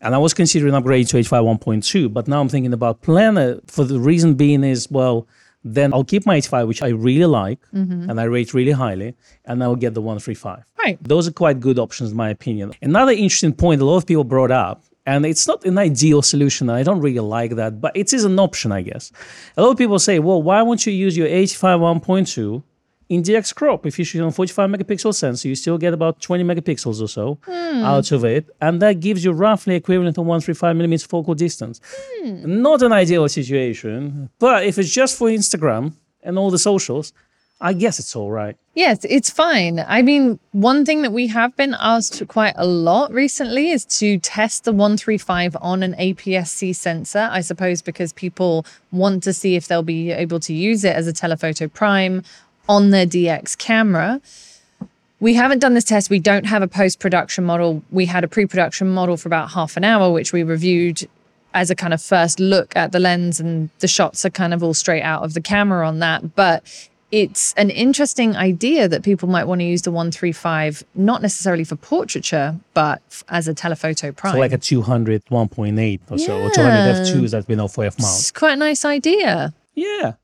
And 0.00 0.14
I 0.14 0.18
was 0.18 0.32
considering 0.32 0.74
upgrade 0.74 1.08
to 1.08 1.16
H5 1.16 1.58
1.2, 1.58 2.12
but 2.12 2.28
now 2.28 2.40
I'm 2.40 2.48
thinking 2.48 2.72
about 2.72 3.02
Plena 3.02 3.60
for 3.66 3.82
the 3.82 3.98
reason 3.98 4.34
being 4.34 4.62
is, 4.62 4.88
well, 4.88 5.26
then 5.64 5.92
I'll 5.92 6.04
keep 6.04 6.24
my 6.24 6.38
H5, 6.38 6.66
which 6.66 6.82
I 6.82 6.88
really 6.88 7.26
like 7.26 7.60
mm-hmm. 7.72 8.08
and 8.08 8.20
I 8.20 8.24
rate 8.24 8.54
really 8.54 8.72
highly, 8.72 9.14
and 9.44 9.62
I'll 9.62 9.76
get 9.76 9.94
the 9.94 10.00
135. 10.00 10.64
Right. 10.78 10.98
Those 11.02 11.28
are 11.28 11.32
quite 11.32 11.60
good 11.60 11.78
options, 11.78 12.10
in 12.12 12.16
my 12.16 12.30
opinion. 12.30 12.72
Another 12.80 13.12
interesting 13.12 13.52
point 13.52 13.80
a 13.80 13.84
lot 13.84 13.96
of 13.96 14.06
people 14.06 14.24
brought 14.24 14.50
up, 14.50 14.84
and 15.06 15.26
it's 15.26 15.46
not 15.46 15.64
an 15.64 15.78
ideal 15.78 16.22
solution. 16.22 16.70
I 16.70 16.82
don't 16.82 17.00
really 17.00 17.20
like 17.20 17.56
that, 17.56 17.80
but 17.80 17.96
it 17.96 18.12
is 18.12 18.24
an 18.24 18.38
option, 18.38 18.72
I 18.72 18.82
guess. 18.82 19.10
A 19.56 19.62
lot 19.62 19.70
of 19.70 19.78
people 19.78 19.98
say, 19.98 20.18
well, 20.18 20.42
why 20.42 20.62
won't 20.62 20.86
you 20.86 20.92
use 20.92 21.16
your 21.16 21.28
H5 21.28 21.80
1.2 22.02 22.62
in 23.08 23.22
DX 23.22 23.54
crop, 23.54 23.86
if 23.86 23.98
you 23.98 24.04
shoot 24.04 24.22
on 24.22 24.32
45 24.32 24.70
megapixel 24.70 25.14
sensor, 25.14 25.48
you 25.48 25.54
still 25.54 25.78
get 25.78 25.94
about 25.94 26.20
20 26.20 26.44
megapixels 26.44 27.00
or 27.00 27.08
so 27.08 27.36
mm. 27.46 27.82
out 27.82 28.12
of 28.12 28.24
it. 28.24 28.48
And 28.60 28.82
that 28.82 29.00
gives 29.00 29.24
you 29.24 29.32
roughly 29.32 29.76
equivalent 29.76 30.16
to 30.16 30.20
135 30.20 30.76
millimeters 30.76 31.06
focal 31.06 31.34
distance. 31.34 31.80
Mm. 32.22 32.44
Not 32.44 32.82
an 32.82 32.92
ideal 32.92 33.28
situation, 33.28 34.28
but 34.38 34.64
if 34.64 34.78
it's 34.78 34.92
just 34.92 35.16
for 35.16 35.28
Instagram 35.28 35.92
and 36.22 36.38
all 36.38 36.50
the 36.50 36.58
socials, 36.58 37.12
I 37.60 37.72
guess 37.72 37.98
it's 37.98 38.14
all 38.14 38.30
right. 38.30 38.56
Yes, 38.74 39.04
it's 39.04 39.30
fine. 39.30 39.84
I 39.84 40.02
mean, 40.02 40.38
one 40.52 40.84
thing 40.84 41.02
that 41.02 41.10
we 41.10 41.26
have 41.26 41.56
been 41.56 41.74
asked 41.80 42.22
quite 42.28 42.54
a 42.56 42.64
lot 42.66 43.12
recently 43.12 43.70
is 43.70 43.84
to 43.98 44.18
test 44.18 44.62
the 44.62 44.70
135 44.70 45.56
on 45.60 45.82
an 45.82 45.94
APS-C 45.94 46.72
sensor, 46.74 47.28
I 47.32 47.40
suppose 47.40 47.82
because 47.82 48.12
people 48.12 48.64
want 48.92 49.24
to 49.24 49.32
see 49.32 49.56
if 49.56 49.66
they'll 49.66 49.82
be 49.82 50.12
able 50.12 50.38
to 50.40 50.54
use 50.54 50.84
it 50.84 50.94
as 50.94 51.08
a 51.08 51.12
telephoto 51.12 51.66
prime 51.66 52.22
on 52.68 52.90
their 52.90 53.06
DX 53.06 53.56
camera. 53.58 54.20
We 55.20 55.34
haven't 55.34 55.58
done 55.58 55.74
this 55.74 55.84
test. 55.84 56.10
We 56.10 56.20
don't 56.20 56.46
have 56.46 56.62
a 56.62 56.68
post 56.68 57.00
production 57.00 57.44
model. 57.44 57.82
We 57.90 58.06
had 58.06 58.22
a 58.22 58.28
pre 58.28 58.46
production 58.46 58.88
model 58.88 59.16
for 59.16 59.28
about 59.28 59.50
half 59.50 59.76
an 59.76 59.84
hour, 59.84 60.12
which 60.12 60.32
we 60.32 60.42
reviewed 60.42 61.08
as 61.54 61.70
a 61.70 61.74
kind 61.74 61.94
of 61.94 62.00
first 62.00 62.38
look 62.38 62.76
at 62.76 62.92
the 62.92 63.00
lens, 63.00 63.40
and 63.40 63.70
the 63.80 63.88
shots 63.88 64.24
are 64.24 64.30
kind 64.30 64.54
of 64.54 64.62
all 64.62 64.74
straight 64.74 65.02
out 65.02 65.24
of 65.24 65.34
the 65.34 65.40
camera 65.40 65.86
on 65.86 65.98
that. 65.98 66.36
But 66.36 66.62
it's 67.10 67.54
an 67.54 67.70
interesting 67.70 68.36
idea 68.36 68.86
that 68.86 69.02
people 69.02 69.28
might 69.28 69.44
want 69.44 69.60
to 69.60 69.64
use 69.64 69.82
the 69.82 69.90
135 69.90 70.84
not 70.94 71.22
necessarily 71.22 71.64
for 71.64 71.76
portraiture 71.76 72.56
but 72.74 73.00
as 73.28 73.48
a 73.48 73.54
telephoto 73.54 74.12
prime 74.12 74.34
so 74.34 74.38
like 74.38 74.52
a 74.52 74.58
200 74.58 75.24
1.8 75.26 76.00
or 76.10 76.16
yeah. 76.16 76.26
so 76.26 76.40
or 76.40 76.50
200 76.50 77.06
f2s 77.06 77.30
that's 77.30 77.46
been 77.46 77.60
off 77.60 77.74
for 77.74 77.84
f 77.84 77.98
mount 77.98 78.18
it's 78.18 78.30
quite 78.30 78.52
a 78.52 78.56
nice 78.56 78.84
idea 78.84 79.54
yeah 79.74 80.14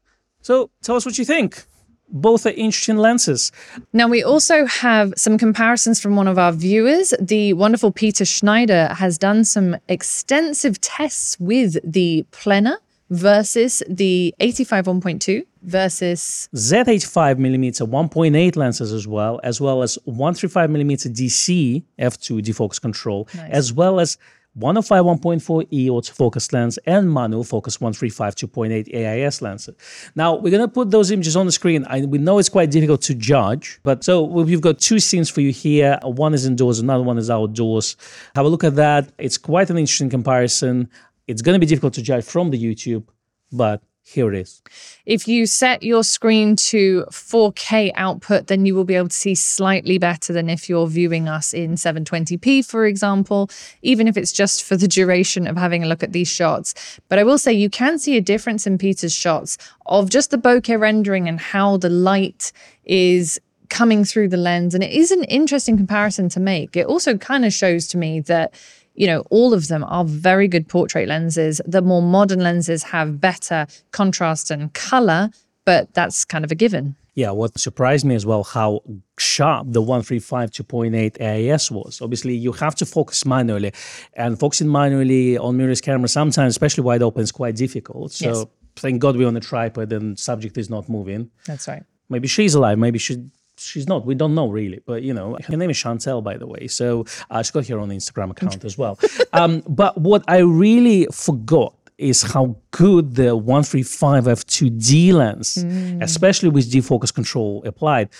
so 0.42 0.70
tell 0.82 0.96
us 0.96 1.06
what 1.06 1.16
you 1.16 1.24
think 1.24 1.64
both 2.08 2.46
are 2.46 2.50
interesting 2.50 2.96
lenses. 2.96 3.50
Now, 3.92 4.08
we 4.08 4.22
also 4.22 4.66
have 4.66 5.12
some 5.16 5.38
comparisons 5.38 6.00
from 6.00 6.16
one 6.16 6.28
of 6.28 6.38
our 6.38 6.52
viewers. 6.52 7.14
The 7.20 7.52
wonderful 7.54 7.92
Peter 7.92 8.24
Schneider 8.24 8.88
has 8.94 9.18
done 9.18 9.44
some 9.44 9.76
extensive 9.88 10.80
tests 10.80 11.38
with 11.40 11.78
the 11.84 12.24
Plena 12.30 12.78
versus 13.10 13.82
the 13.88 14.34
85 14.40 14.86
1.2 14.86 15.44
versus 15.62 16.48
Z85 16.54 17.38
millimeter 17.38 17.84
1.8 17.84 18.56
lenses 18.56 18.92
as 18.92 19.06
well, 19.06 19.40
as 19.42 19.60
well 19.60 19.82
as 19.82 19.98
135 20.04 20.70
millimeter 20.70 21.08
DC 21.08 21.82
f2 21.98 22.42
defocus 22.42 22.80
control, 22.80 23.28
nice. 23.34 23.50
as 23.50 23.72
well 23.72 24.00
as 24.00 24.18
105 24.54 25.04
1.4e 25.04 25.88
autofocus 25.88 26.52
lens 26.52 26.78
and 26.86 27.12
manual 27.12 27.42
focus 27.42 27.80
135 27.80 28.34
2.8 28.34 28.94
AIS 28.94 29.42
lens. 29.42 29.68
Now 30.14 30.36
we're 30.36 30.50
gonna 30.50 30.68
put 30.68 30.90
those 30.90 31.10
images 31.10 31.36
on 31.36 31.46
the 31.46 31.52
screen. 31.52 31.84
I, 31.88 32.02
we 32.02 32.18
know 32.18 32.38
it's 32.38 32.48
quite 32.48 32.70
difficult 32.70 33.02
to 33.02 33.14
judge, 33.14 33.80
but 33.82 34.04
so 34.04 34.22
we've 34.22 34.60
got 34.60 34.78
two 34.78 35.00
scenes 35.00 35.28
for 35.28 35.40
you 35.40 35.50
here. 35.52 35.98
One 36.02 36.34
is 36.34 36.46
indoors, 36.46 36.78
another 36.78 37.02
one 37.02 37.18
is 37.18 37.30
outdoors. 37.30 37.96
Have 38.34 38.46
a 38.46 38.48
look 38.48 38.64
at 38.64 38.76
that. 38.76 39.12
It's 39.18 39.38
quite 39.38 39.70
an 39.70 39.78
interesting 39.78 40.10
comparison. 40.10 40.88
It's 41.26 41.42
going 41.42 41.54
to 41.54 41.58
be 41.58 41.66
difficult 41.66 41.94
to 41.94 42.02
judge 42.02 42.24
from 42.24 42.50
the 42.50 42.62
YouTube, 42.62 43.04
but 43.50 43.82
here 44.06 44.32
it 44.32 44.38
is. 44.38 44.62
If 45.06 45.26
you 45.26 45.46
set 45.46 45.82
your 45.82 46.04
screen 46.04 46.56
to 46.56 47.06
4K 47.10 47.90
output, 47.94 48.48
then 48.48 48.66
you 48.66 48.74
will 48.74 48.84
be 48.84 48.94
able 48.94 49.08
to 49.08 49.16
see 49.16 49.34
slightly 49.34 49.96
better 49.96 50.32
than 50.32 50.50
if 50.50 50.68
you're 50.68 50.86
viewing 50.86 51.26
us 51.26 51.54
in 51.54 51.76
720p, 51.76 52.66
for 52.66 52.84
example, 52.84 53.48
even 53.80 54.06
if 54.06 54.18
it's 54.18 54.30
just 54.30 54.62
for 54.62 54.76
the 54.76 54.86
duration 54.86 55.46
of 55.46 55.56
having 55.56 55.82
a 55.82 55.86
look 55.86 56.02
at 56.02 56.12
these 56.12 56.28
shots. 56.28 57.00
But 57.08 57.18
I 57.18 57.24
will 57.24 57.38
say 57.38 57.54
you 57.54 57.70
can 57.70 57.98
see 57.98 58.18
a 58.18 58.20
difference 58.20 58.66
in 58.66 58.76
Peter's 58.76 59.14
shots 59.14 59.56
of 59.86 60.10
just 60.10 60.30
the 60.30 60.38
bokeh 60.38 60.78
rendering 60.78 61.26
and 61.26 61.40
how 61.40 61.78
the 61.78 61.88
light 61.88 62.52
is 62.84 63.40
coming 63.70 64.04
through 64.04 64.28
the 64.28 64.36
lens. 64.36 64.74
And 64.74 64.84
it 64.84 64.92
is 64.92 65.12
an 65.12 65.24
interesting 65.24 65.78
comparison 65.78 66.28
to 66.28 66.40
make. 66.40 66.76
It 66.76 66.86
also 66.86 67.16
kind 67.16 67.46
of 67.46 67.54
shows 67.54 67.86
to 67.88 67.98
me 67.98 68.20
that 68.20 68.52
you 68.94 69.06
know, 69.06 69.20
all 69.30 69.52
of 69.52 69.68
them 69.68 69.84
are 69.84 70.04
very 70.04 70.48
good 70.48 70.68
portrait 70.68 71.08
lenses. 71.08 71.60
The 71.66 71.82
more 71.82 72.02
modern 72.02 72.40
lenses 72.40 72.84
have 72.84 73.20
better 73.20 73.66
contrast 73.90 74.50
and 74.50 74.72
color, 74.72 75.30
but 75.64 75.92
that's 75.94 76.24
kind 76.24 76.44
of 76.44 76.52
a 76.52 76.54
given. 76.54 76.96
Yeah, 77.14 77.30
what 77.30 77.56
surprised 77.58 78.04
me 78.04 78.16
as 78.16 78.26
well, 78.26 78.42
how 78.42 78.80
sharp 79.18 79.68
the 79.70 79.80
135 79.80 80.50
2.8 80.50 81.20
AIS 81.20 81.70
was. 81.70 82.02
Obviously, 82.02 82.34
you 82.34 82.50
have 82.52 82.74
to 82.76 82.86
focus 82.86 83.24
manually, 83.24 83.72
and 84.14 84.38
focusing 84.38 84.70
manually 84.70 85.38
on 85.38 85.56
mirrorless 85.56 85.80
camera 85.80 86.08
sometimes, 86.08 86.52
especially 86.52 86.82
wide 86.82 87.02
open, 87.02 87.22
is 87.22 87.30
quite 87.30 87.54
difficult. 87.54 88.10
So 88.12 88.28
yes. 88.28 88.44
thank 88.76 89.00
God 89.00 89.16
we're 89.16 89.28
on 89.28 89.36
a 89.36 89.40
tripod 89.40 89.92
and 89.92 90.18
subject 90.18 90.58
is 90.58 90.68
not 90.68 90.88
moving. 90.88 91.30
That's 91.46 91.68
right. 91.68 91.84
Maybe 92.08 92.26
she's 92.26 92.54
alive. 92.54 92.78
Maybe 92.78 92.98
she 92.98 93.30
she's 93.58 93.88
not. 93.88 94.06
We 94.06 94.14
don't 94.14 94.34
know 94.34 94.48
really, 94.48 94.80
but 94.84 95.02
you 95.02 95.14
know, 95.14 95.38
her 95.46 95.56
name 95.56 95.70
is 95.70 95.76
Chantel, 95.76 96.22
by 96.22 96.36
the 96.36 96.46
way. 96.46 96.66
So 96.68 97.04
uh, 97.30 97.42
she's 97.42 97.50
got 97.50 97.66
her 97.68 97.78
own 97.78 97.90
Instagram 97.90 98.30
account 98.30 98.64
as 98.64 98.78
well. 98.78 98.98
Um, 99.32 99.64
but 99.66 99.98
what 99.98 100.22
I 100.28 100.38
really 100.38 101.08
forgot 101.10 101.74
is 101.98 102.22
how 102.22 102.56
good 102.70 103.16
the 103.16 103.36
135 103.36 104.24
f2D 104.24 105.12
lens, 105.12 105.56
mm. 105.56 106.02
especially 106.02 106.48
with 106.48 106.70
defocus 106.70 107.12
control 107.12 107.62
applied. 107.66 108.10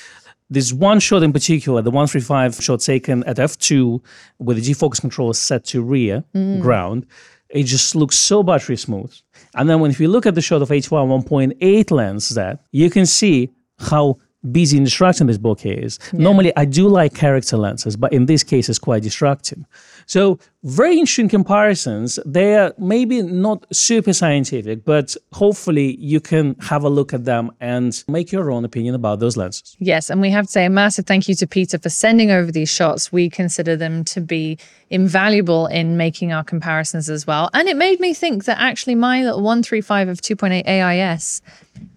This 0.51 0.73
one 0.73 1.01
shot 1.01 1.23
in 1.23 1.33
particular, 1.33 1.83
the 1.83 1.91
135 1.91 2.63
shot 2.63 2.81
taken 2.81 3.25
at 3.25 3.37
f2 3.37 4.01
with 4.39 4.63
the 4.63 4.73
defocus 4.73 5.01
control 5.01 5.33
set 5.33 5.65
to 5.67 5.83
rear 5.83 6.25
mm. 6.35 6.61
ground. 6.61 7.07
It 7.49 7.65
just 7.65 7.95
looks 7.95 8.19
so 8.19 8.43
battery 8.43 8.77
smooth. 8.77 9.15
And 9.55 9.71
then 9.71 9.81
when 9.81 9.91
if 9.91 10.01
you 10.01 10.09
look 10.09 10.27
at 10.27 10.35
the 10.35 10.43
shot 10.43 10.63
of 10.63 10.69
H1 10.69 11.25
1.8 11.25 11.91
lens, 11.91 12.31
that 12.31 12.65
you 12.73 12.91
can 12.91 13.07
see 13.07 13.51
how 13.79 14.19
busy 14.51 14.77
and 14.77 14.87
distracting 14.87 15.27
this 15.27 15.39
bokeh 15.39 15.85
is. 15.85 15.99
Yeah. 16.13 16.21
Normally, 16.21 16.53
I 16.57 16.65
do 16.65 16.89
like 16.89 17.15
character 17.15 17.57
lenses, 17.57 17.97
but 17.97 18.13
in 18.13 18.27
this 18.27 18.43
case, 18.43 18.69
it's 18.69 18.79
quite 18.79 19.03
distracting. 19.03 19.67
So, 20.07 20.39
very 20.65 20.99
interesting 20.99 21.29
comparisons. 21.29 22.19
They're 22.25 22.73
maybe 22.79 23.23
not 23.23 23.65
super 23.75 24.13
scientific, 24.13 24.85
but 24.85 25.17
hopefully, 25.33 25.97
you 25.97 26.21
can 26.21 26.57
have 26.61 26.85
a 26.85 26.89
look 26.89 27.15
at 27.15 27.25
them 27.25 27.51
and 27.61 28.03
make 28.09 28.33
your 28.33 28.51
own 28.51 28.65
opinion 28.65 28.95
about 28.95 29.21
those 29.21 29.37
lenses. 29.37 29.77
Yes, 29.79 30.11
and 30.11 30.21
we 30.21 30.31
have 30.31 30.47
to 30.47 30.53
say 30.53 30.65
a 30.65 30.71
massive 30.71 31.07
thank 31.07 31.29
you 31.29 31.35
to 31.37 31.47
Peter 31.47 31.79
for 31.79 31.89
sending 31.89 32.31
over 32.31 32.53
these 32.53 32.71
shots. 32.71 33.13
We 33.13 33.31
consider 33.31 33.77
them 33.77 34.05
to 34.05 34.21
be 34.21 34.59
invaluable 34.91 35.67
in 35.67 35.97
making 35.97 36.33
our 36.33 36.45
comparisons 36.45 37.09
as 37.09 37.27
well. 37.27 37.51
And 37.55 37.69
it 37.69 37.77
made 37.77 38.01
me 38.01 38.15
think 38.15 38.45
that 38.45 38.59
actually 38.61 38.95
my 38.95 39.23
little 39.23 39.43
135 39.43 40.09
of 40.09 40.21
2.8 40.21 40.67
AIS 40.67 41.43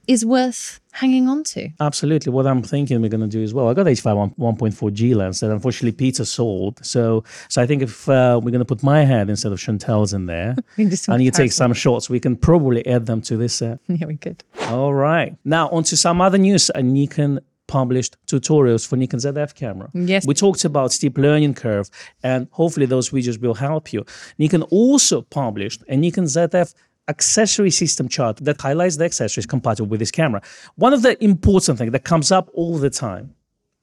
is 0.08 0.26
worth 0.26 0.80
hanging 0.94 1.28
on 1.28 1.44
to. 1.44 1.70
Absolutely. 1.80 2.32
What 2.32 2.48
I'm 2.48 2.64
thinking 2.64 3.02
we're 3.02 3.10
going 3.10 3.22
to 3.22 3.28
do 3.28 3.44
as 3.44 3.54
well. 3.54 3.68
I 3.68 3.74
got 3.74 3.86
H5 3.86 4.36
1.4 4.38 4.94
G 4.94 5.14
lens 5.14 5.42
that 5.42 5.52
unfortunately 5.52 5.92
Peter 5.92 6.26
sold. 6.26 6.84
So 6.84 7.24
so 7.50 7.62
I 7.62 7.68
think 7.68 7.82
if 7.84 8.10
uh, 8.10 8.40
we're 8.42 8.52
going 8.52 8.60
to 8.60 8.66
put 8.66 8.84
my 8.84 9.04
head 9.04 9.30
instead 9.30 9.52
of 9.52 9.60
Chantel's 9.60 10.14
in 10.14 10.26
there 10.26 10.56
and 10.78 11.24
you 11.24 11.32
take 11.32 11.52
some 11.52 11.74
shots, 11.74 12.10
we 12.10 12.20
can 12.20 12.36
probably 12.36 12.86
add 12.88 13.06
them 13.06 13.22
to 13.22 13.38
this 13.38 13.56
set. 13.56 13.80
Yeah, 13.98 14.06
we 14.06 14.18
could. 14.18 14.44
All 14.70 14.94
right. 14.94 15.36
Now 15.44 15.70
on 15.70 15.84
to 15.86 15.98
some 15.98 16.22
other 16.22 16.38
news. 16.38 16.70
A 16.76 16.84
Nikon 16.84 17.40
published 17.68 18.16
tutorials 18.28 18.88
for 18.88 18.96
Nikon 18.96 19.20
ZF 19.20 19.54
camera. 19.54 19.90
Yes. 19.94 20.26
We 20.26 20.34
talked 20.34 20.66
about 20.66 20.94
steep 20.94 21.18
learning 21.18 21.54
curve 21.54 21.90
and 22.24 22.48
hopefully 22.52 22.86
those 22.86 23.10
videos 23.10 23.40
will 23.40 23.54
help 23.54 23.94
you. 23.94 24.06
Nikon 24.38 24.64
also 24.64 25.22
published 25.22 25.84
a 25.90 25.96
Nikon 25.98 26.26
ZF 26.26 26.74
accessory 27.08 27.72
system 27.72 28.08
chart 28.10 28.38
that 28.38 28.60
highlights 28.60 28.98
the 28.98 29.06
accessories 29.06 29.46
compatible 29.46 29.88
with 29.88 30.00
this 30.00 30.12
camera. 30.12 30.42
One 30.76 30.94
of 30.94 31.02
the 31.02 31.22
important 31.24 31.78
things 31.78 31.92
that 31.92 32.04
comes 32.04 32.32
up 32.32 32.50
all 32.54 32.78
the 32.78 32.90
time 32.90 33.34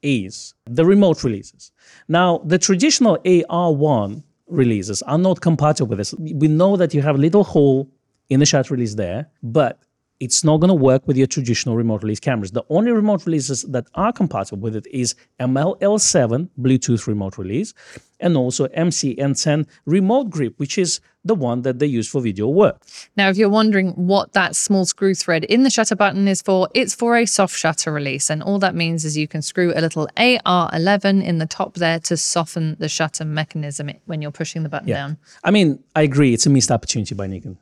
is 0.02 0.54
the 0.66 0.84
remote 0.84 1.24
releases. 1.24 1.72
Now, 2.08 2.38
the 2.44 2.58
traditional 2.58 3.18
AR1 3.18 4.22
releases 4.46 5.02
are 5.02 5.18
not 5.18 5.40
compatible 5.40 5.88
with 5.88 5.98
this. 5.98 6.14
We 6.14 6.48
know 6.48 6.76
that 6.76 6.92
you 6.92 7.02
have 7.02 7.14
a 7.16 7.18
little 7.18 7.44
hole 7.44 7.90
in 8.28 8.40
the 8.40 8.46
shutter 8.46 8.74
release 8.74 8.94
there, 8.94 9.30
but 9.42 9.78
it's 10.20 10.44
not 10.44 10.58
going 10.58 10.68
to 10.68 10.74
work 10.74 11.06
with 11.06 11.16
your 11.16 11.26
traditional 11.26 11.76
remote 11.76 12.02
release 12.02 12.20
cameras. 12.20 12.52
The 12.52 12.64
only 12.68 12.92
remote 12.92 13.26
releases 13.26 13.62
that 13.62 13.86
are 13.94 14.12
compatible 14.12 14.62
with 14.62 14.76
it 14.76 14.86
is 14.86 15.14
MLL7 15.40 16.48
Bluetooth 16.60 17.06
remote 17.06 17.36
release 17.36 17.74
and 18.20 18.36
also 18.36 18.68
MCN10 18.68 19.66
remote 19.86 20.30
grip, 20.30 20.54
which 20.58 20.78
is 20.78 21.00
the 21.24 21.34
one 21.34 21.62
that 21.62 21.78
they 21.78 21.86
use 21.86 22.08
for 22.08 22.20
video 22.20 22.48
work. 22.48 22.80
Now, 23.16 23.28
if 23.28 23.36
you're 23.36 23.48
wondering 23.48 23.90
what 23.90 24.32
that 24.34 24.54
small 24.54 24.84
screw 24.86 25.14
thread 25.14 25.44
in 25.44 25.62
the 25.62 25.70
shutter 25.70 25.96
button 25.96 26.28
is 26.28 26.40
for, 26.40 26.68
it's 26.74 26.94
for 26.94 27.16
a 27.16 27.26
soft 27.26 27.56
shutter 27.56 27.92
release. 27.92 28.30
And 28.30 28.42
all 28.42 28.58
that 28.60 28.74
means 28.74 29.04
is 29.04 29.16
you 29.16 29.28
can 29.28 29.42
screw 29.42 29.72
a 29.74 29.80
little 29.80 30.08
AR11 30.16 31.24
in 31.24 31.38
the 31.38 31.46
top 31.46 31.74
there 31.74 31.98
to 32.00 32.16
soften 32.16 32.76
the 32.78 32.88
shutter 32.88 33.24
mechanism 33.24 33.90
when 34.06 34.22
you're 34.22 34.30
pushing 34.30 34.62
the 34.62 34.68
button 34.68 34.88
yeah. 34.88 34.96
down. 34.96 35.18
I 35.42 35.50
mean, 35.50 35.82
I 35.96 36.02
agree. 36.02 36.32
It's 36.32 36.46
a 36.46 36.50
missed 36.50 36.70
opportunity 36.70 37.14
by 37.14 37.26
Nikon. 37.26 37.58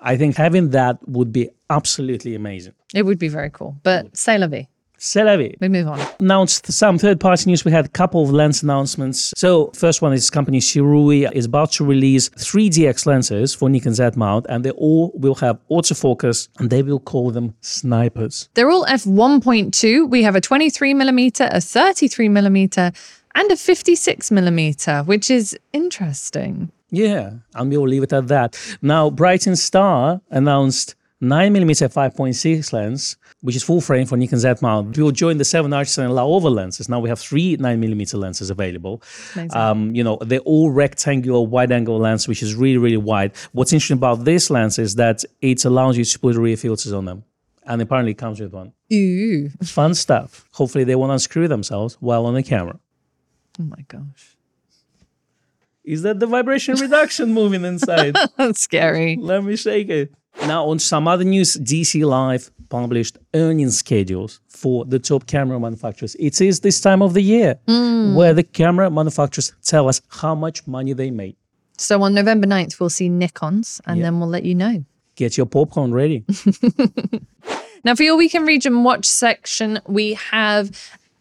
I 0.00 0.16
think 0.16 0.36
having 0.36 0.70
that 0.70 0.98
would 1.08 1.32
be 1.32 1.50
absolutely 1.70 2.34
amazing. 2.34 2.74
It 2.94 3.04
would 3.04 3.18
be 3.18 3.28
very 3.28 3.50
cool. 3.50 3.76
But 3.82 4.16
say 4.16 4.38
la 4.38 4.46
vie. 4.46 4.68
C'est 4.98 5.24
la 5.24 5.36
vie. 5.36 5.54
We 5.60 5.68
move 5.68 5.88
on. 5.88 6.00
Announced 6.20 6.72
some 6.72 6.96
third-party 6.96 7.50
news. 7.50 7.66
We 7.66 7.70
had 7.70 7.84
a 7.84 7.88
couple 7.88 8.22
of 8.22 8.30
lens 8.30 8.62
announcements. 8.62 9.34
So 9.36 9.70
first 9.74 10.00
one 10.00 10.14
is 10.14 10.30
company 10.30 10.58
Sirui 10.58 11.30
is 11.32 11.44
about 11.44 11.72
to 11.72 11.84
release 11.84 12.30
3DX 12.30 13.04
lenses 13.04 13.54
for 13.54 13.68
Nikon 13.68 13.94
Z 13.94 14.12
mount, 14.16 14.46
and 14.48 14.64
they 14.64 14.70
all 14.70 15.12
will 15.14 15.34
have 15.34 15.58
autofocus, 15.70 16.48
and 16.58 16.70
they 16.70 16.82
will 16.82 17.00
call 17.00 17.30
them 17.30 17.54
snipers. 17.60 18.48
They're 18.54 18.70
all 18.70 18.86
f1.2. 18.86 20.08
We 20.08 20.22
have 20.22 20.34
a 20.34 20.40
23 20.40 20.94
millimeter, 20.94 21.48
a 21.52 21.60
33 21.60 22.30
millimeter, 22.30 22.92
and 23.34 23.52
a 23.52 23.56
56 23.56 24.30
millimeter, 24.30 25.02
which 25.02 25.30
is 25.30 25.58
interesting. 25.74 26.72
Yeah, 26.96 27.30
and 27.54 27.70
we'll 27.70 27.86
leave 27.88 28.02
it 28.02 28.12
at 28.12 28.28
that. 28.28 28.58
Now, 28.82 29.10
Brightin 29.10 29.56
Star 29.56 30.20
announced 30.30 30.94
9mm 31.22 31.88
5.6 31.92 32.72
lens, 32.72 33.16
which 33.40 33.56
is 33.56 33.62
full 33.62 33.80
frame 33.80 34.06
for 34.06 34.16
Nikon 34.16 34.38
Z 34.38 34.54
mount. 34.60 34.96
We 34.96 35.02
will 35.02 35.12
join 35.12 35.38
the 35.38 35.44
7 35.44 35.72
Artisan 35.72 36.04
and 36.04 36.14
Laowa 36.14 36.50
lenses. 36.54 36.88
Now 36.88 37.00
we 37.00 37.08
have 37.08 37.18
three 37.18 37.56
9mm 37.56 38.14
lenses 38.14 38.50
available. 38.50 39.02
Um, 39.54 39.94
you 39.94 40.04
know, 40.04 40.18
they're 40.20 40.40
all 40.40 40.70
rectangular 40.70 41.40
wide 41.40 41.72
angle 41.72 41.98
lens, 41.98 42.28
which 42.28 42.42
is 42.42 42.54
really, 42.54 42.76
really 42.76 42.96
wide. 42.98 43.32
What's 43.52 43.72
interesting 43.72 43.96
about 43.96 44.24
this 44.24 44.50
lens 44.50 44.78
is 44.78 44.96
that 44.96 45.24
it 45.40 45.64
allows 45.64 45.96
you 45.96 46.04
to 46.04 46.18
put 46.18 46.36
rear 46.36 46.56
filters 46.56 46.92
on 46.92 47.06
them. 47.06 47.24
And 47.64 47.82
apparently 47.82 48.12
it 48.12 48.18
comes 48.18 48.38
with 48.38 48.52
one. 48.52 48.72
Ooh. 48.92 49.48
Fun 49.64 49.94
stuff. 49.94 50.44
Hopefully 50.52 50.84
they 50.84 50.94
won't 50.94 51.12
unscrew 51.12 51.48
themselves 51.48 51.96
while 52.00 52.26
on 52.26 52.34
the 52.34 52.42
camera. 52.42 52.78
Oh 53.58 53.64
my 53.64 53.84
gosh. 53.88 54.35
Is 55.86 56.02
that 56.02 56.18
the 56.18 56.26
vibration 56.26 56.74
reduction 56.74 57.32
moving 57.32 57.64
inside? 57.64 58.16
That's 58.36 58.60
scary. 58.60 59.16
Let 59.20 59.44
me 59.44 59.54
shake 59.54 59.88
it. 59.88 60.12
Now, 60.40 60.66
on 60.66 60.80
some 60.80 61.06
other 61.06 61.22
news, 61.22 61.56
DC 61.56 62.04
Live 62.04 62.50
published 62.68 63.18
earnings 63.34 63.78
schedules 63.78 64.40
for 64.48 64.84
the 64.84 64.98
top 64.98 65.28
camera 65.28 65.60
manufacturers. 65.60 66.16
It 66.16 66.40
is 66.40 66.60
this 66.60 66.80
time 66.80 67.02
of 67.02 67.14
the 67.14 67.22
year 67.22 67.60
mm. 67.68 68.16
where 68.16 68.34
the 68.34 68.42
camera 68.42 68.90
manufacturers 68.90 69.52
tell 69.62 69.88
us 69.88 70.02
how 70.08 70.34
much 70.34 70.66
money 70.66 70.92
they 70.92 71.12
made. 71.12 71.36
So 71.78 72.02
on 72.02 72.14
November 72.14 72.48
9th, 72.48 72.80
we'll 72.80 72.90
see 72.90 73.08
Nikon's 73.08 73.80
and 73.86 74.02
then 74.02 74.18
we'll 74.18 74.28
let 74.28 74.44
you 74.44 74.56
know. 74.56 74.84
Get 75.14 75.36
your 75.36 75.46
popcorn 75.46 75.94
ready. 75.94 76.24
now, 77.84 77.94
for 77.94 78.02
your 78.02 78.16
weekend 78.16 78.48
region 78.48 78.82
watch 78.82 79.06
section, 79.06 79.80
we 79.86 80.14
have 80.14 80.70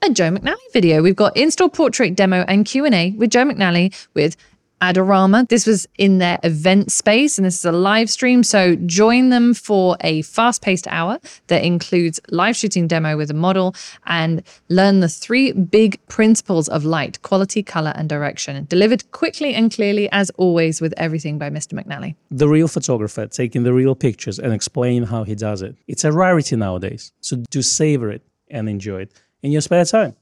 a 0.01 0.09
Joe 0.09 0.31
McNally 0.31 0.55
video. 0.73 1.03
We've 1.03 1.15
got 1.15 1.37
install 1.37 1.69
portrait 1.69 2.15
demo 2.15 2.43
and 2.47 2.65
Q&A 2.65 3.11
with 3.11 3.29
Joe 3.29 3.45
McNally 3.45 3.93
with 4.13 4.35
Adorama. 4.85 5.47
This 5.49 5.65
was 5.65 5.87
in 5.97 6.19
their 6.19 6.39
event 6.43 6.91
space, 6.91 7.37
and 7.37 7.45
this 7.45 7.57
is 7.57 7.65
a 7.65 7.71
live 7.71 8.09
stream. 8.09 8.43
So 8.43 8.75
join 8.75 9.29
them 9.29 9.53
for 9.53 9.97
a 10.01 10.21
fast 10.21 10.61
paced 10.61 10.87
hour 10.87 11.19
that 11.47 11.63
includes 11.63 12.19
live 12.29 12.55
shooting 12.55 12.87
demo 12.87 13.17
with 13.17 13.31
a 13.31 13.33
model 13.33 13.75
and 14.05 14.43
learn 14.69 14.99
the 14.99 15.09
three 15.09 15.51
big 15.53 15.99
principles 16.07 16.69
of 16.69 16.85
light, 16.85 17.21
quality, 17.23 17.63
color, 17.63 17.93
and 17.95 18.07
direction. 18.07 18.65
Delivered 18.69 19.09
quickly 19.11 19.55
and 19.55 19.73
clearly, 19.73 20.07
as 20.11 20.29
always, 20.37 20.81
with 20.81 20.93
everything 20.97 21.39
by 21.39 21.49
Mr. 21.49 21.73
McNally. 21.73 22.15
The 22.29 22.47
real 22.47 22.67
photographer 22.67 23.25
taking 23.25 23.63
the 23.63 23.73
real 23.73 23.95
pictures 23.95 24.37
and 24.37 24.53
explain 24.53 25.03
how 25.03 25.23
he 25.23 25.33
does 25.35 25.61
it. 25.63 25.75
It's 25.87 26.03
a 26.03 26.11
rarity 26.11 26.55
nowadays. 26.55 27.11
So 27.21 27.37
do 27.49 27.61
savor 27.61 28.11
it 28.11 28.21
and 28.49 28.69
enjoy 28.69 29.01
it 29.01 29.13
in 29.41 29.51
your 29.51 29.61
spare 29.61 29.85
time. 29.85 30.15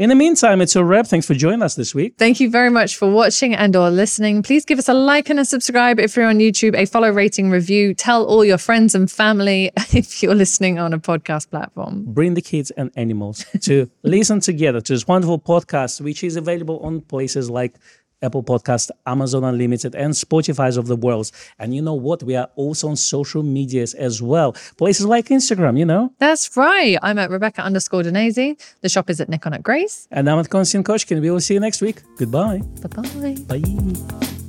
In 0.00 0.08
the 0.08 0.14
meantime, 0.14 0.62
it's 0.62 0.76
a 0.76 0.82
wrap. 0.82 1.06
Thanks 1.06 1.26
for 1.26 1.34
joining 1.34 1.60
us 1.60 1.74
this 1.74 1.94
week. 1.94 2.14
Thank 2.16 2.40
you 2.40 2.48
very 2.48 2.70
much 2.70 2.96
for 2.96 3.10
watching 3.10 3.54
and 3.54 3.76
or 3.76 3.90
listening. 3.90 4.42
Please 4.42 4.64
give 4.64 4.78
us 4.78 4.88
a 4.88 4.94
like 4.94 5.28
and 5.28 5.38
a 5.38 5.44
subscribe 5.44 6.00
if 6.00 6.16
you're 6.16 6.24
on 6.24 6.38
YouTube, 6.38 6.74
a 6.74 6.86
follow 6.86 7.10
rating 7.10 7.50
review. 7.50 7.92
Tell 7.92 8.24
all 8.24 8.42
your 8.42 8.56
friends 8.56 8.94
and 8.94 9.10
family 9.10 9.70
if 9.92 10.22
you're 10.22 10.34
listening 10.34 10.78
on 10.78 10.94
a 10.94 10.98
podcast 10.98 11.50
platform. 11.50 12.04
Bring 12.06 12.32
the 12.32 12.40
kids 12.40 12.70
and 12.78 12.90
animals 12.96 13.44
to 13.60 13.90
listen 14.02 14.40
together 14.40 14.80
to 14.80 14.94
this 14.94 15.06
wonderful 15.06 15.38
podcast, 15.38 16.00
which 16.00 16.24
is 16.24 16.34
available 16.34 16.78
on 16.78 17.02
places 17.02 17.50
like 17.50 17.74
Apple 18.22 18.42
Podcast, 18.42 18.90
Amazon 19.06 19.44
Unlimited, 19.44 19.94
and 19.94 20.12
Spotify's 20.12 20.76
of 20.76 20.86
the 20.86 20.96
world. 20.96 21.30
And 21.58 21.74
you 21.74 21.82
know 21.82 21.94
what? 21.94 22.22
We 22.22 22.36
are 22.36 22.48
also 22.56 22.88
on 22.88 22.96
social 22.96 23.42
medias 23.42 23.94
as 23.94 24.22
well. 24.22 24.52
Places 24.76 25.06
like 25.06 25.28
Instagram, 25.28 25.78
you 25.78 25.84
know? 25.84 26.12
That's 26.18 26.56
right. 26.56 26.96
I'm 27.02 27.18
at 27.18 27.30
Rebecca 27.30 27.62
underscore 27.62 28.02
Danese. 28.02 28.58
The 28.80 28.88
shop 28.88 29.10
is 29.10 29.20
at 29.20 29.28
Nikon 29.28 29.54
at 29.54 29.62
Grays. 29.62 30.08
And 30.10 30.28
I'm 30.28 30.38
at 30.38 30.50
Konstantin 30.50 30.84
Kochkin. 30.84 31.20
We 31.20 31.30
will 31.30 31.40
see 31.40 31.54
you 31.54 31.60
next 31.60 31.80
week. 31.80 32.02
Goodbye. 32.16 32.62
Bye-bye. 32.82 33.36
Bye. 33.48 34.39